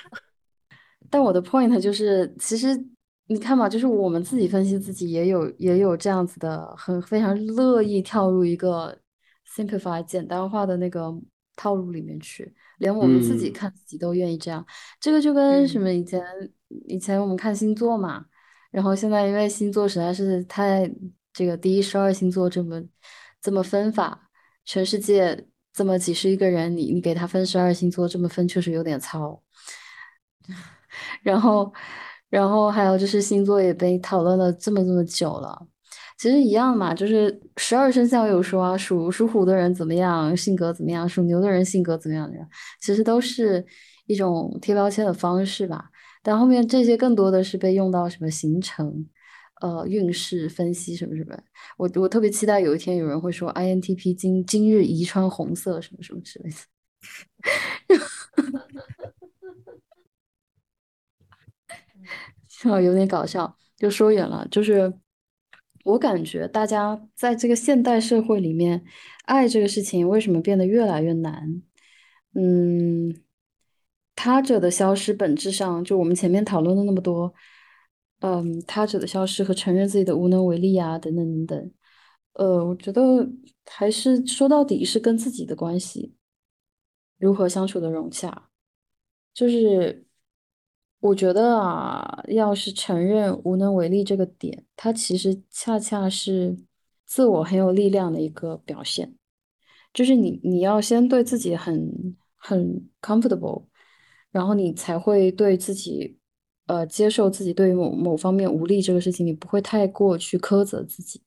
[1.10, 2.86] 但我的 point 就是，其实。
[3.30, 8.98] 你看嘛，就是我们自己分析自己，也有也有这样子的，很非常乐意跳入一个
[9.48, 11.14] simplify 简单化的那个
[11.56, 14.66] 套路里面去，连我们自己看自己都愿意这样。
[15.00, 16.20] 这个就跟什么以前
[16.88, 18.26] 以前我们看星座嘛，
[18.72, 20.92] 然后现在因为星座实在是太
[21.32, 22.82] 这个第一十二星座这么
[23.40, 24.30] 这么分法，
[24.66, 29.44] 全世界这么几十亿个人，你你给他分十二星座这么分，确实有点糙。
[31.22, 31.72] 然后，
[32.30, 35.68] 然后还有就是星座也被讨论了这么这么久了。
[36.18, 42.38] 其实一样嘛，就是十二生肖有说啊，属属虎的人怎么样，性格怎么样；属牛的人性格怎么样的，
[42.82, 43.66] 其实都是
[44.06, 45.90] 一种贴标签的方式吧。
[46.22, 49.08] 但后面这些更多的是被用到什么行程、
[49.62, 51.38] 呃运势分析什么什么。
[51.78, 56.58] 我我特别期待有一天有人会说 INTP 今今日宜穿红色什么什么之类的。
[62.64, 64.93] 啊，有点搞笑，就说远了，就是。
[65.86, 68.84] 我感觉大家在这个现代社会里面，
[69.24, 71.64] 爱这个事情为什么变得越来越难？
[72.36, 73.16] 嗯，
[74.14, 77.34] 他者的消失本质上就我们前面讨论的那么多，
[78.20, 81.72] 嗯，他者的消失和承认自己的无能为力啊，等等等等。
[82.34, 83.28] 呃，我觉得
[83.66, 86.14] 还是说到底是跟自己的关系
[87.18, 88.49] 如何相处的融洽，
[89.34, 90.05] 就是。
[91.02, 96.58] 我觉得啊，要是承认无能为力这个点，它其实恰恰是
[97.06, 99.16] 自我很有力量的一个表现。
[99.93, 103.66] 就是你，你要先对自己很很 comfortable，
[104.32, 106.18] 然后你才会对自己，
[106.68, 111.22] 呃，接受自己对于某某方面无力这个事情，你不会太过去苛责自己。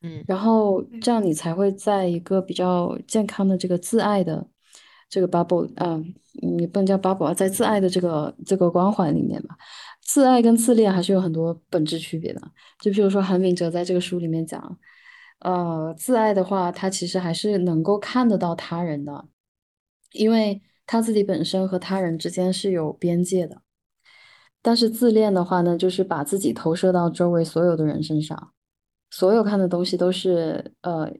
[0.00, 4.48] 嗯，然后这样你才会在一个比较健康的这个自爱的。
[5.10, 6.00] 这个 bubble 啊，
[6.40, 9.56] 你不能叫 bubble，在自爱的这个这个光环里面吧，
[10.00, 12.40] 自爱跟自恋还是有很多本质区别的。
[12.78, 14.78] 就比如说韩炳哲在这个书里面讲，
[15.40, 19.26] 呃，自爱的话，他其实还是能够看得到他人的，
[20.12, 23.62] 因为他自己本身和他人之间是有边界的。
[24.62, 28.52] 但是自恋的话呢，就是把自己投射到周围所有的人身上，
[29.10, 31.12] 所有看的东西都是呃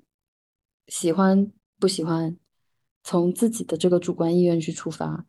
[0.86, 2.36] 喜欢不喜欢。
[3.02, 5.24] 从自己的这个主观意愿去出发，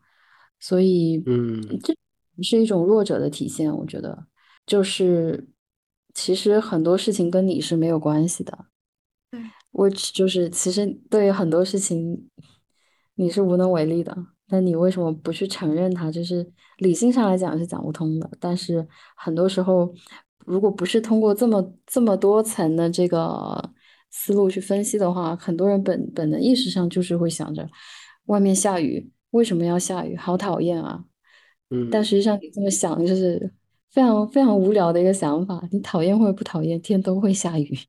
[0.59, 1.95] 所以，嗯，这
[2.43, 3.74] 是一种弱者的体现。
[3.74, 4.26] 我觉得，
[4.65, 5.47] 就是
[6.13, 8.65] 其实很多事情跟你是没有关系的。
[9.32, 9.41] 对
[9.72, 12.30] ，which 就是其实对于很多事情
[13.15, 14.15] 你是无能为力的。
[14.47, 16.11] 那你为什么不去承认它？
[16.11, 18.30] 就是理性上来讲是讲不通的。
[18.39, 19.93] 但是很多时候，
[20.45, 23.74] 如果不是通过这么这么多层的这个。
[24.12, 27.66] 思路去分析的话，很多人本本能意识上就是会想着，
[28.26, 30.18] 外面下雨，为什么要下雨？
[30.18, 31.05] 好讨厌啊！
[31.70, 33.53] 嗯，但实际上你这么想，就是
[33.89, 35.66] 非常非常无聊的一个想法。
[35.72, 37.80] 你讨厌或者不讨厌，天都会下雨。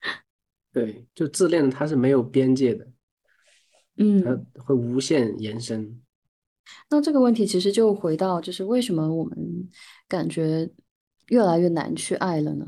[0.70, 2.86] 对，就自恋它是没有边界的，
[3.96, 5.98] 嗯，它会无限延伸。
[6.90, 9.36] 那这个问题其实就回到，就是为什么我们
[10.06, 10.70] 感觉
[11.28, 12.66] 越来越难去爱了呢？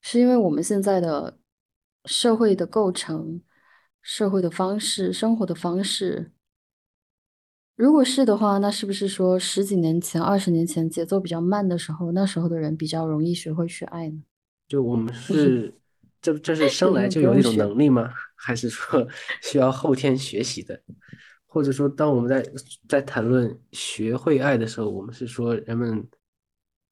[0.00, 1.36] 是因为我们现在的。
[2.06, 3.42] 社会的构成、
[4.00, 6.32] 社会的方式、生活的方式，
[7.76, 14.22] 如果是的话，那是不是说十几年前、二十年前节奏比较慢的时候，那时候的人比较容易学会去爱呢？
[14.66, 15.78] 就我们是
[16.22, 18.10] 这这是生来就有一种能力吗？
[18.34, 19.06] 还是说
[19.42, 20.82] 需要后天学习的？
[21.46, 22.42] 或者说，当我们在
[22.88, 26.08] 在谈论学会爱的时候，我们是说人们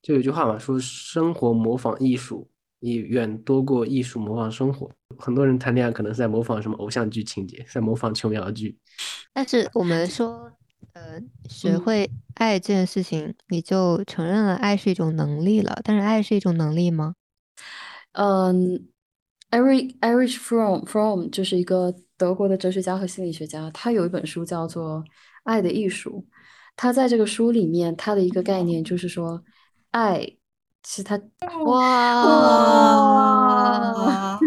[0.02, 2.50] 就有句话嘛，说生活模仿艺术。
[2.80, 4.88] 也远多过艺术模仿生活。
[5.18, 8.78] 很多人谈恋爱可能是在模仿什么偶像剧情节，在模仿琼瑶剧。
[9.32, 10.50] 但是我们说，
[10.94, 15.80] 呃，学会爱这件事情，你就承认了爱是一种能力了。
[15.84, 17.14] 但是爱是一种能力吗？
[18.12, 18.86] 嗯
[19.50, 25.00] ，Eric Erich Fromm Fromm 就是一个德国的哲学家和心理学家，他有一本书叫做
[25.44, 26.24] 《爱的艺术》。
[26.76, 29.44] 他在这个书里面，他的一个概念就是说，
[29.90, 30.37] 爱。
[30.90, 31.20] 是他
[31.66, 32.40] 哇！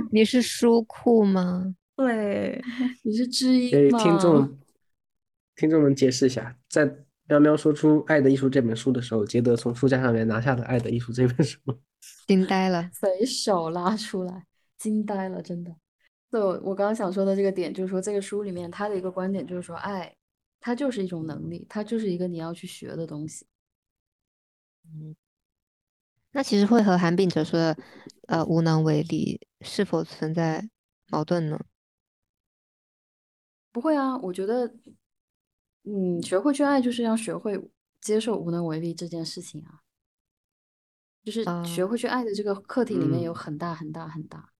[0.11, 1.75] 你是书库吗？
[1.95, 2.59] 对，
[3.05, 4.57] 你是知音给听众
[5.55, 6.91] 听众们解释一下，在
[7.27, 11.59] 喵喵说出《爱的艺术》这本书的时候，杰德从书架上面拿下了《爱的艺术》这本书，
[12.25, 14.47] 惊呆了，随手拉出来，
[14.79, 15.71] 惊呆了，真的。
[16.31, 20.11] 对，我我刚刚想说的这个点，就是说这个书里面他的一个观点就是说，爱
[20.59, 23.45] 它就是一种能力，它就是一个你要去学的东西。
[24.85, 25.15] 嗯。
[26.33, 27.77] 那其实会和韩炳哲说的，
[28.27, 30.69] 呃，无能为力是否存在
[31.07, 31.59] 矛盾呢？
[33.71, 34.73] 不会啊，我觉得，
[35.83, 37.69] 嗯，学会去爱就是要学会
[37.99, 39.81] 接受无能为力这件事情啊，
[41.23, 44.51] 就是学会去爱的这个课题里面有很大很大很大，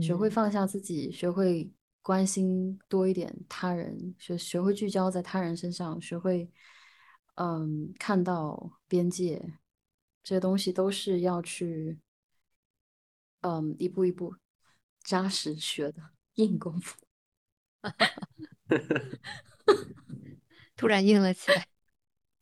[0.00, 1.70] 学会放下自己，学会
[2.00, 6.50] 关心多一点他人，学学会聚焦在他人身上，学会，
[7.34, 9.58] 嗯，看到边界。
[10.26, 12.00] 这些东西都是要去，
[13.42, 14.34] 嗯，一步一步
[15.04, 16.02] 扎实学的
[16.34, 16.96] 硬功夫。
[20.74, 21.68] 突然硬了起来。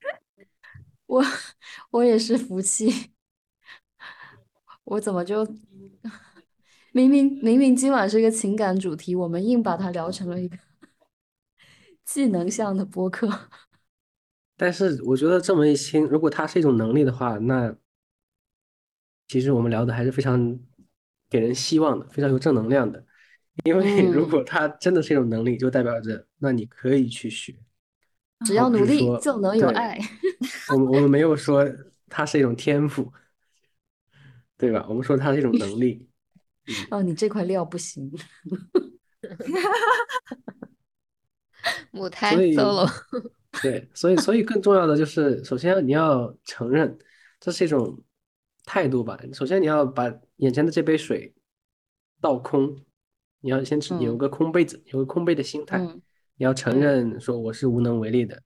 [1.05, 1.23] 我
[1.91, 3.13] 我也是服气，
[4.85, 5.45] 我怎么就
[6.93, 10.57] 明明明明今晚是一个情感主题，我们硬把它聊成了一个
[12.03, 13.51] 技能向的播客。
[14.57, 17.75] 但是我觉得这么一听，如果它是一种能力的话，那
[19.29, 20.59] 其实我们聊的还是非常
[21.29, 23.05] 给人希望的，非常有正能量的。
[23.65, 27.55] 因为如果它真的是一种能力，就代表着那你可以去学，
[28.45, 29.99] 只要努力就能有爱。
[30.73, 31.65] 我们我们没有说
[32.09, 33.13] 它是一种天赋，
[34.57, 34.87] 对吧？
[34.89, 36.09] 我们说它是一种能力。
[36.91, 38.11] 哦，你这块料不行。
[41.93, 42.87] 母胎 solo，
[43.63, 46.97] 对，所以所以更重要的就是，首先你要承认
[47.41, 47.99] 这是一种
[48.65, 49.19] 态度吧。
[49.33, 51.33] 首先你要把眼前的这杯水
[52.21, 52.77] 倒空，
[53.41, 56.01] 你要先有嗯个空杯子，有个空杯的心态，嗯
[56.37, 58.43] 你要承嗯认说我是无能为力的，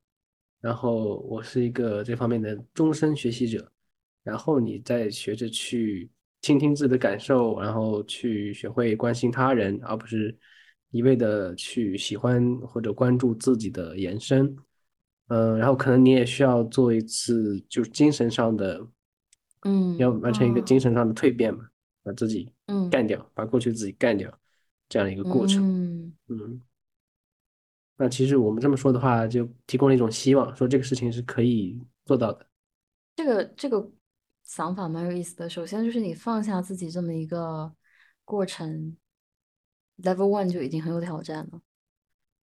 [0.60, 3.70] 然后我是一个这方面的终身学习者，
[4.22, 6.10] 然后你再学着去
[6.42, 10.36] 倾听自己的感受，然后去学会关心他人，而不是
[10.90, 14.54] 一味的去喜欢或者关注自己的延伸。
[15.28, 18.86] 嗯，然后可能你也需要做一次就是精神上的，
[19.62, 21.68] 嗯要完成一个哦精神上的蜕变嘛，
[22.02, 24.32] 把自己嗯干掉，把过去自己干掉，
[24.88, 25.62] 这样一个过程。
[25.62, 26.62] 嗯嗯，
[27.96, 32.46] 那其实我们这么说的话，就提供了一种希望，说这个事情是可以做到的。
[33.16, 33.90] 这个这个
[34.44, 35.50] 想法蛮有意思的。
[35.50, 37.70] 首先就是你放下自己这么一个
[38.24, 38.96] 过程
[40.02, 41.60] ，level one 就已经很有挑战了。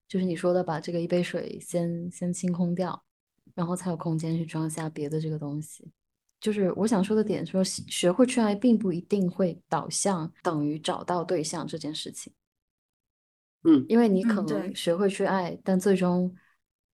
[0.07, 3.03] 就是你说的，把这个一杯水先先清空掉，
[3.55, 5.91] 然后才有空间去装下别的这个东西。
[6.41, 12.33] 就是我想说的点，说学会去爱，并不一定会导向等于找到对象这件事情。
[13.63, 16.35] 嗯，因为你可能学会去爱，但最终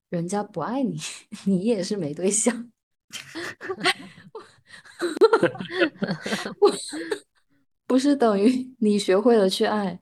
[0.08, 0.96] 人家不爱你，
[1.46, 2.70] 你也是没对象。
[6.60, 6.70] 我
[7.88, 10.00] 不是等于你学会了去爱，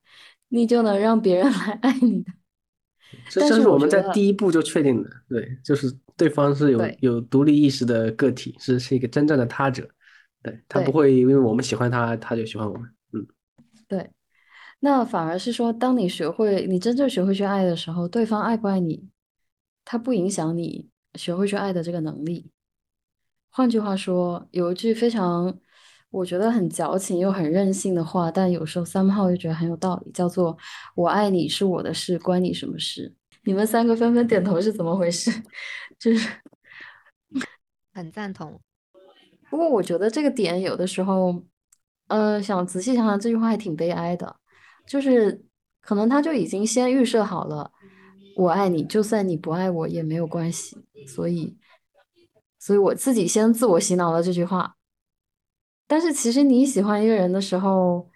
[0.49, 2.33] 你就能让别人来爱你的。
[3.29, 9.89] 这这是我们在第一步就确定的，对，就是对方是有有独立意识的个体，是是一个真正的他者，
[10.43, 12.91] 对，他不会因为我们喜欢他，他就喜欢我们。
[13.13, 13.27] 嗯，
[13.89, 14.11] 对，
[14.81, 19.09] 那反而是说，当你学会，你真正学会去爱的时候，对方爱不爱你，
[19.85, 22.51] 他不影响你学会去爱的这个能力。
[23.51, 25.59] 换句话说，有一句非常
[26.11, 30.57] 我觉得很矫情又很任性的话，但有时候三炮又觉得很有道理，叫做
[30.97, 33.15] “我爱你是我的事，关你什么事”。
[33.45, 35.31] 你们三个纷纷点头是怎么回事？
[35.99, 36.29] 就是。
[37.93, 38.61] 很赞同。
[39.51, 41.43] 不过我觉得这个点有的时候，
[42.07, 44.37] 呃，想仔细想想，这句话还挺悲哀的，
[44.87, 45.45] 就是
[45.81, 47.71] 可能他就已经先预设好了，
[48.37, 51.59] 我爱你，就算你不爱我也没有关系，所以，
[52.59, 54.77] 所以我自己先自我洗脑了这句话。
[55.89, 58.09] 但是其实你喜欢一个人的时候，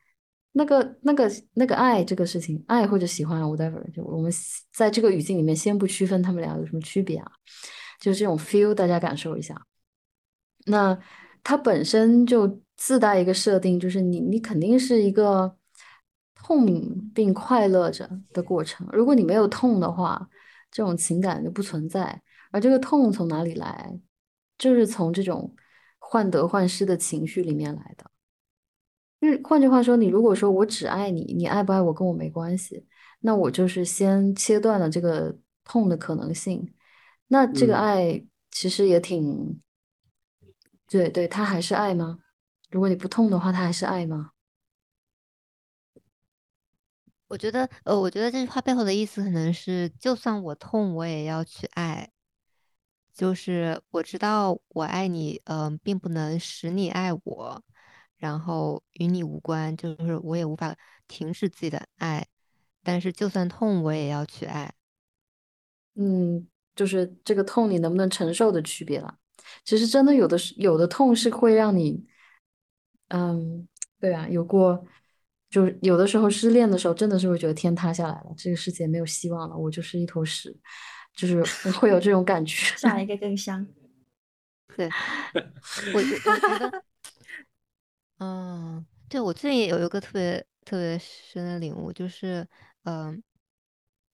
[0.52, 4.30] 那个、那个、那个爱这个事情，爱或者喜欢，whatever，就我们
[4.72, 7.32] 在这个语境里面先不区分他们俩有什么区别啊，
[7.98, 9.66] 就是这种 feel 大家感受一下。
[10.66, 10.96] 那
[11.42, 15.56] 它本身就自带一个设定，就是你你肯定是一个
[16.34, 18.86] 痛并快乐着的过程。
[18.92, 20.28] 如果你没有痛的话，
[20.70, 22.22] 这种情感就不存在。
[22.50, 23.98] 而这个痛从哪里来？
[24.58, 25.52] 就是从这种
[26.12, 28.10] 患得患失的情绪里面来的。
[29.18, 32.86] 就是换句话说，你如果说我只爱你，你爱不爱我跟我没关系，
[33.20, 35.34] 那我就是先切断了这个
[35.64, 36.74] 痛的可能性。
[37.28, 39.58] 那这个嗯爱其实也挺。
[40.86, 42.18] 对对，他还是爱吗？
[42.68, 44.32] 如果你不痛的话，他还是爱吗？
[47.28, 52.10] 我觉得，呃，我觉得这句话背后的意思可能是，就算我痛，我也要去爱。
[53.14, 57.62] 就是我知道我爱你，嗯、并不能使你爱我，
[58.16, 62.26] 然后与你无关，就是我也无法停止自己的爱。
[62.82, 64.72] 但是就算痛，我也要去爱。
[65.94, 69.18] 嗯，就是这个痛你能不能承受的区别了。
[69.64, 72.06] 其实真的有的是有的痛是会让你，
[73.08, 73.68] 嗯，
[74.00, 74.84] 对啊，有过，
[75.50, 80.56] 就是有的时候失恋的时候，真的是会觉得天塌下来了，这个世界没有希望了，我就是一坨屎，
[81.14, 81.42] 就是
[81.72, 82.56] 会有这种感觉。
[82.76, 83.66] 下一个更香。
[84.74, 84.88] 对，
[85.92, 86.84] 我我我觉得，
[88.18, 92.48] 嗯，对我最近也有一个特别特别深的领悟，就是，
[92.84, 93.22] 嗯、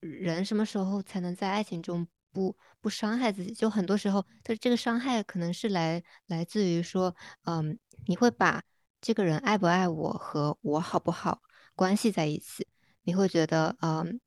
[0.00, 3.52] 人什么时候才能在爱情中不不伤害自己。
[3.54, 8.60] 就很多时候，它这个伤害可能是来来自于说，嗯，你会把
[9.00, 11.40] 这个人爱不爱我和我好不好
[11.76, 12.66] 关系在一起，
[13.02, 14.18] 你会觉得，嗯，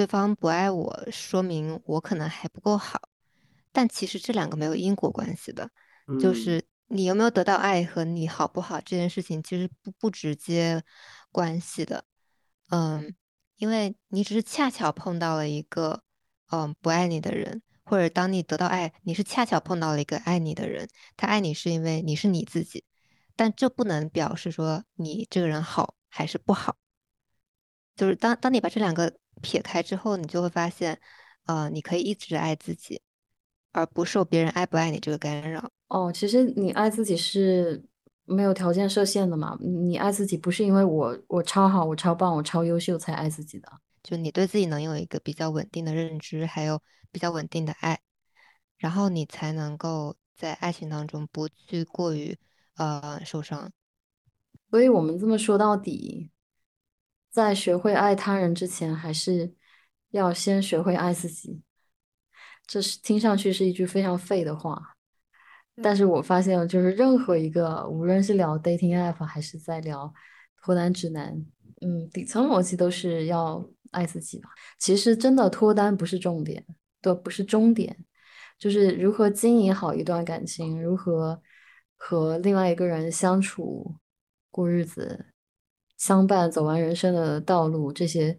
[0.00, 2.98] 对方不爱我，说明我可能还不够好。
[3.70, 5.70] 但其实这两个没有因果关系的，
[6.18, 10.82] 就嗯是你有没有得到爱和你好不好这件事情其实不不直接
[11.30, 12.02] 关系的，
[12.70, 13.14] 嗯，
[13.56, 16.02] 因为你只是恰巧碰到了一个
[16.48, 20.88] 嗯不爱你的人，或者当你得到爱，你是恰巧碰到了一个爱你的人，
[21.18, 22.84] 他爱你是因为你是你自己，
[23.36, 26.78] 但这不能表示说你这个人好还是不好。
[27.94, 30.98] 就是当当你把这两个撇开之后，你就会发现，
[31.46, 33.00] 呃，你可以一直爱自己，
[33.72, 35.70] 而不受别人爱不爱你这个干扰。
[35.88, 37.82] 哦，其实你爱自己是
[38.24, 39.58] 没有条件设限的嘛。
[39.60, 43.68] 你爱自己不是因为我我超好，我超棒，我超优秀才爱自己的。
[44.02, 46.80] 就你对自己能有一个比较稳定的认知，还有
[47.10, 48.00] 比较稳定的爱，
[48.78, 52.38] 然后你才能够在爱情当中不去过于
[52.76, 53.70] 呃受伤。
[54.70, 56.30] 所以我们这么说到底，
[57.30, 59.54] 在学会爱他人之前，还是
[60.10, 61.62] 要先学会爱自己。
[62.66, 64.96] 这是听上去是一句非常废的话，
[65.82, 70.12] 但是我发现，就是任何一个，无论是聊 dating app 还是在聊
[70.62, 71.44] 脱单指南，
[71.80, 74.50] 嗯，底层逻辑都是要爱自己吧。
[74.78, 76.64] 其实真的脱单不是重点，
[77.00, 77.96] 都不是终点，
[78.58, 81.42] 就是如何经营好一段感情，如何
[81.96, 83.96] 和另外一个人相处、
[84.50, 85.29] 过日子、
[86.00, 88.36] 相伴走完人生的道路这些。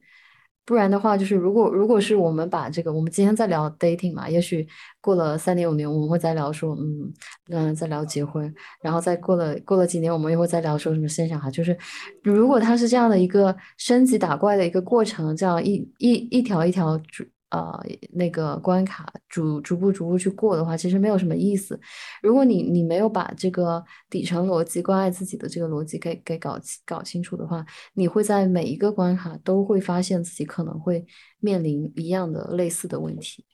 [0.63, 4.65] 不然的话，就是如果如果是我们把这个，我们今天在聊 dating 嘛，也许
[5.01, 7.11] 过了三年五年，我们会再聊说，嗯
[7.49, 11.49] 嗯，再聊结婚，然后再过了过了几年，我们又会再聊说什么现象哈。
[11.49, 11.75] 就是
[12.23, 17.79] 如果它是这样的一个升级打怪的一个过程，这样一一一条一条主呃
[18.11, 21.79] 那个关卡逐逐步逐步去过的话，其实没有什么意思。
[22.23, 31.05] 如果你你没有把这个底层逻辑关爱自己的这个逻辑给给搞搞清楚的话，你会在每一个关卡都会发现自己可能会
[31.39, 33.45] 面临一样的类似的问题。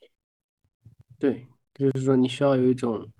[1.18, 3.10] 对，就是说你需要有一种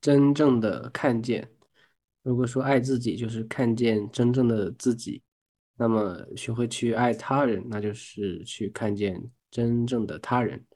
[0.00, 1.48] 真正的看见。
[2.22, 5.20] 如果说爱自己就是看见真正的自己，
[5.76, 9.20] 那么学会去爱他人，那就是去看见
[9.52, 10.66] 真正的他人。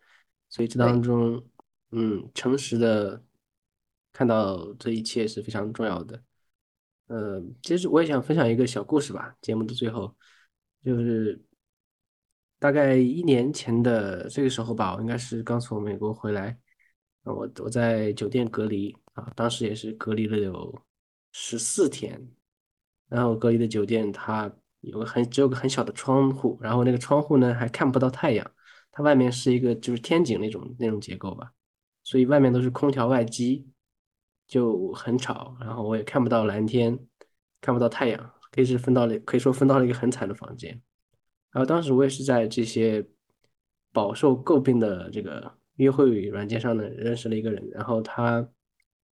[0.48, 1.44] 所以这当中，
[1.90, 3.20] 嗯，诚实的
[4.12, 6.22] 看到这一切是非常重要的。
[7.08, 10.16] 呃，其实我也想分享一个小故事吧，节目的最后，
[10.84, 11.40] 就是
[12.58, 16.58] 大概一年前的这个时候吧，我应该是刚从美国回来，
[17.24, 20.82] 啊，我我在酒店隔离啊，当时也是隔离了有
[21.32, 22.20] 十四天，
[23.08, 28.50] 然后隔离的酒店它有个很只有个很小的窗户，然后那个窗户呢还看不到太阳，
[28.96, 31.52] 它外面是一个就是天井那种那种结构吧，
[32.02, 33.68] 所以外面都是空调外机，
[34.46, 36.98] 就很吵，然后我也看不到蓝天，
[37.60, 40.80] 看不到太阳，可以是分到了可以说分到了一个很惨的房间。
[41.50, 43.06] 然后当时我也是在这些
[43.92, 48.48] 饱受诟病的这个约会软件上呢认识了一个人，然后他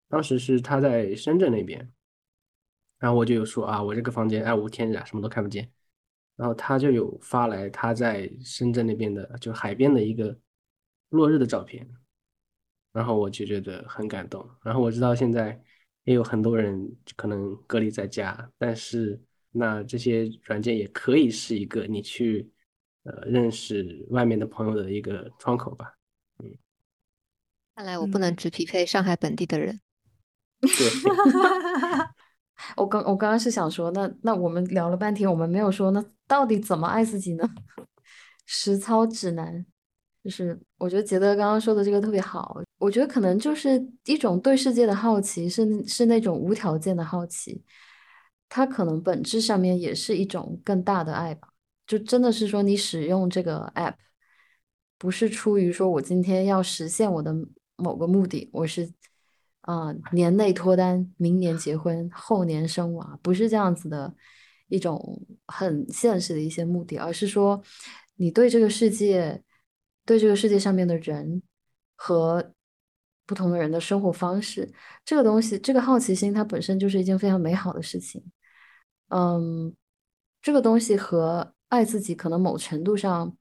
[0.09, 1.93] 当时是他在深圳那边，
[2.99, 5.71] 然后我就有说啊，我这个房间暗无天日啊，什么都看不见。
[6.37, 10.37] 然后他就有发来他在深圳那边的就海边的一个
[11.11, 11.89] 落日的照片，
[12.93, 14.49] 然后我就觉得很感动。
[14.63, 15.61] 然后我知道现在
[16.05, 19.21] 也有很多人可能隔离在家，但是
[19.51, 22.51] 那这些软件也可以是一个你去
[23.05, 25.95] 呃认识外面的朋友的一个窗口吧。
[26.43, 26.57] 嗯
[27.77, 29.81] 看来我不能嗯只匹配上海本地的人。
[30.77, 30.91] 对，
[32.77, 37.49] 我刚我刚刚是想说，那那我们聊了半天，我们没有说那到底怎么爱自己呢？
[38.47, 39.65] 实操指南，
[40.23, 47.63] 就是我觉得杰德刚刚说的这个特别好，我觉得可能就是一种对世界的好奇，是是那种无条件的好奇，
[48.49, 51.49] 它可能本质上面也是一种更大的爱吧。
[51.87, 53.95] 就真的是说你使用这个 app，
[54.99, 57.35] 不是出于说我今天要实现我的
[57.77, 58.91] 某个目的，我是
[59.65, 64.15] 啊、年内脱单，明年结婚，后年生娃，不是这样子的
[64.69, 67.63] 一种很现实的一些目的，而是说
[68.17, 69.43] 你对这个世界，
[70.05, 71.41] 对这个世界上面的人
[71.97, 72.53] 和
[73.25, 74.71] 不同的人的生活方式，
[75.03, 78.23] 这个东西，这个好奇心，它本身就是一件非常美好的事情。
[79.09, 79.75] 嗯，
[80.43, 83.35] 这个东西和爱自己可能某程度上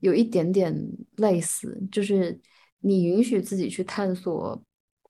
[0.00, 0.76] 有一点点
[1.16, 2.38] 类似，就是
[2.80, 4.62] 你允许自己去探索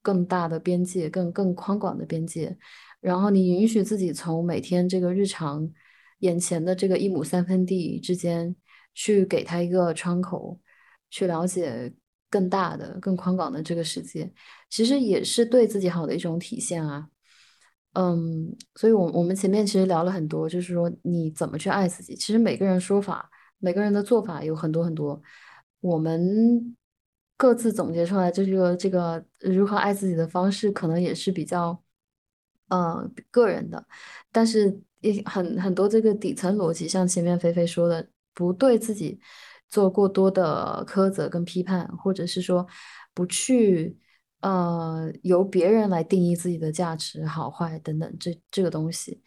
[0.05, 2.55] 更大的边界，更更宽广的边界，
[3.01, 5.67] 然后你允许自己从每天这个日常
[6.19, 8.55] 眼前的这个一亩三分地之间
[8.93, 10.61] 去给他一个窗口，
[11.09, 11.91] 去了解
[12.29, 14.31] 更大的、更宽广的这个世界，
[14.69, 17.09] 其实也是对自己好的一种体现啊。
[17.95, 22.15] 嗯，所以，我我们前面其实聊了很多，就是说你怎么去爱自己。
[22.15, 25.23] 其实每个人说法、每个人的做法有很多很多，
[25.81, 26.77] 我们
[27.37, 31.83] 各自总结出来这个这个如何爱自己的方式，可能也是比较
[32.69, 33.87] 呃个人的，
[34.33, 39.21] 但是也很很多这个底层逻辑，像前面菲菲说的，不对自己
[39.69, 42.67] 做过多的苛责跟批判，或者是说
[43.13, 43.99] 不去。
[44.41, 49.23] 呃，由别人来定义自己的价值好坏等等，这这个东西，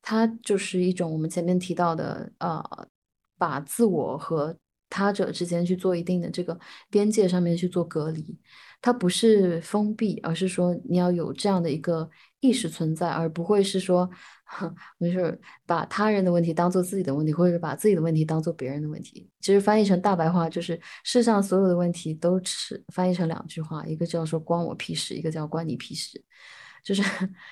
[0.00, 2.64] 它就是一种我们前面提到的，呃，
[3.36, 4.56] 把自我和
[4.94, 6.56] 他者之间去做一定的这个
[6.88, 8.38] 边界上面去做隔离。
[8.80, 14.08] 它不是封闭，而是说你要有这样的一个意识存在，而不会是说
[14.98, 19.28] 没事把他人的问题当做自己的问题，或者把自己的问题当做别人的问题。
[19.40, 26.22] 其实翻译成大白话就是世上所有的问题都是翻译成两句话，一个叫说关我屁事，一个叫关你屁事。
[26.84, 27.02] 就是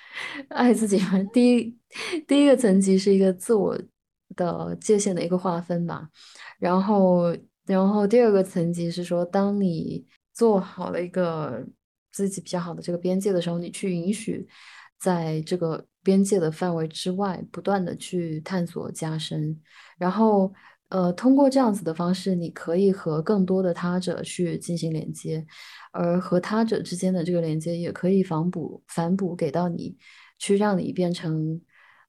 [0.50, 1.18] 爱自己嘛。
[1.32, 1.78] 第一
[2.28, 3.74] 第一个层级是一个自我
[4.34, 6.08] 的界限的一个划分吧，
[6.58, 10.06] 然后然后第二个层级是说当你。
[10.34, 11.62] 做好了一个
[12.10, 14.48] 自己比较好的这个边界的时候，你去允许
[14.98, 19.60] 在这个边界的范围之外不断的去探索加深，
[19.98, 20.50] 然后
[20.88, 25.46] 呃通过这样子的方式，你可以和更多的他者去进行连接，
[25.92, 29.98] 而和他者之间的这个连接也可以反补反哺给到你，
[30.38, 31.60] 去让你变成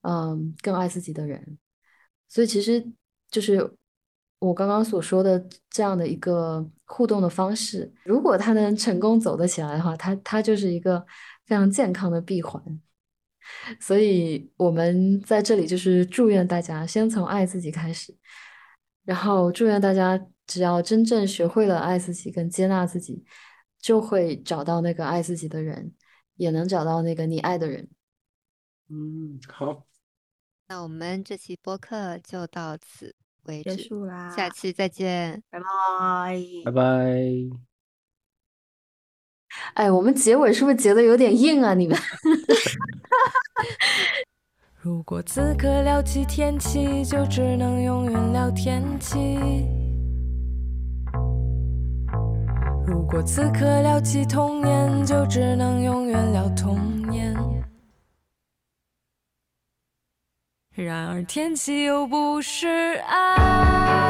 [0.04, 1.58] 嗯更爱自己的人。
[2.34, 2.86] 所以其实
[3.30, 3.78] 就是。
[4.44, 11.00] 我刚刚所说的这样的一个互动的方式，如果他能成功走得起来的话，他他就是一个
[11.46, 12.62] 非常健康的闭环。
[13.80, 18.14] 所以我们在这里就是祝愿大家先从爱自己开始，
[19.06, 23.24] 然后祝愿大家只要真正学会了爱自己跟接纳自己，
[23.80, 25.94] 就会找到那个爱自己的人，
[26.36, 27.88] 也能找到那个你爱的人。
[28.90, 29.86] 嗯，好，
[30.74, 33.14] 那我们这期播客就到此。
[33.46, 35.66] 结束啦，下期再见，拜拜，
[36.66, 36.82] 拜拜。
[39.76, 41.76] 哎，我们结尾是不是结的有点硬啊？
[41.76, 41.96] 你们。
[44.82, 49.38] 如果此刻聊起天气，就只能永远聊天气。
[52.88, 57.32] 如果此刻聊起童年，就只能永远聊童年。
[60.76, 62.68] 然而天气又不是
[63.08, 64.03] 爱。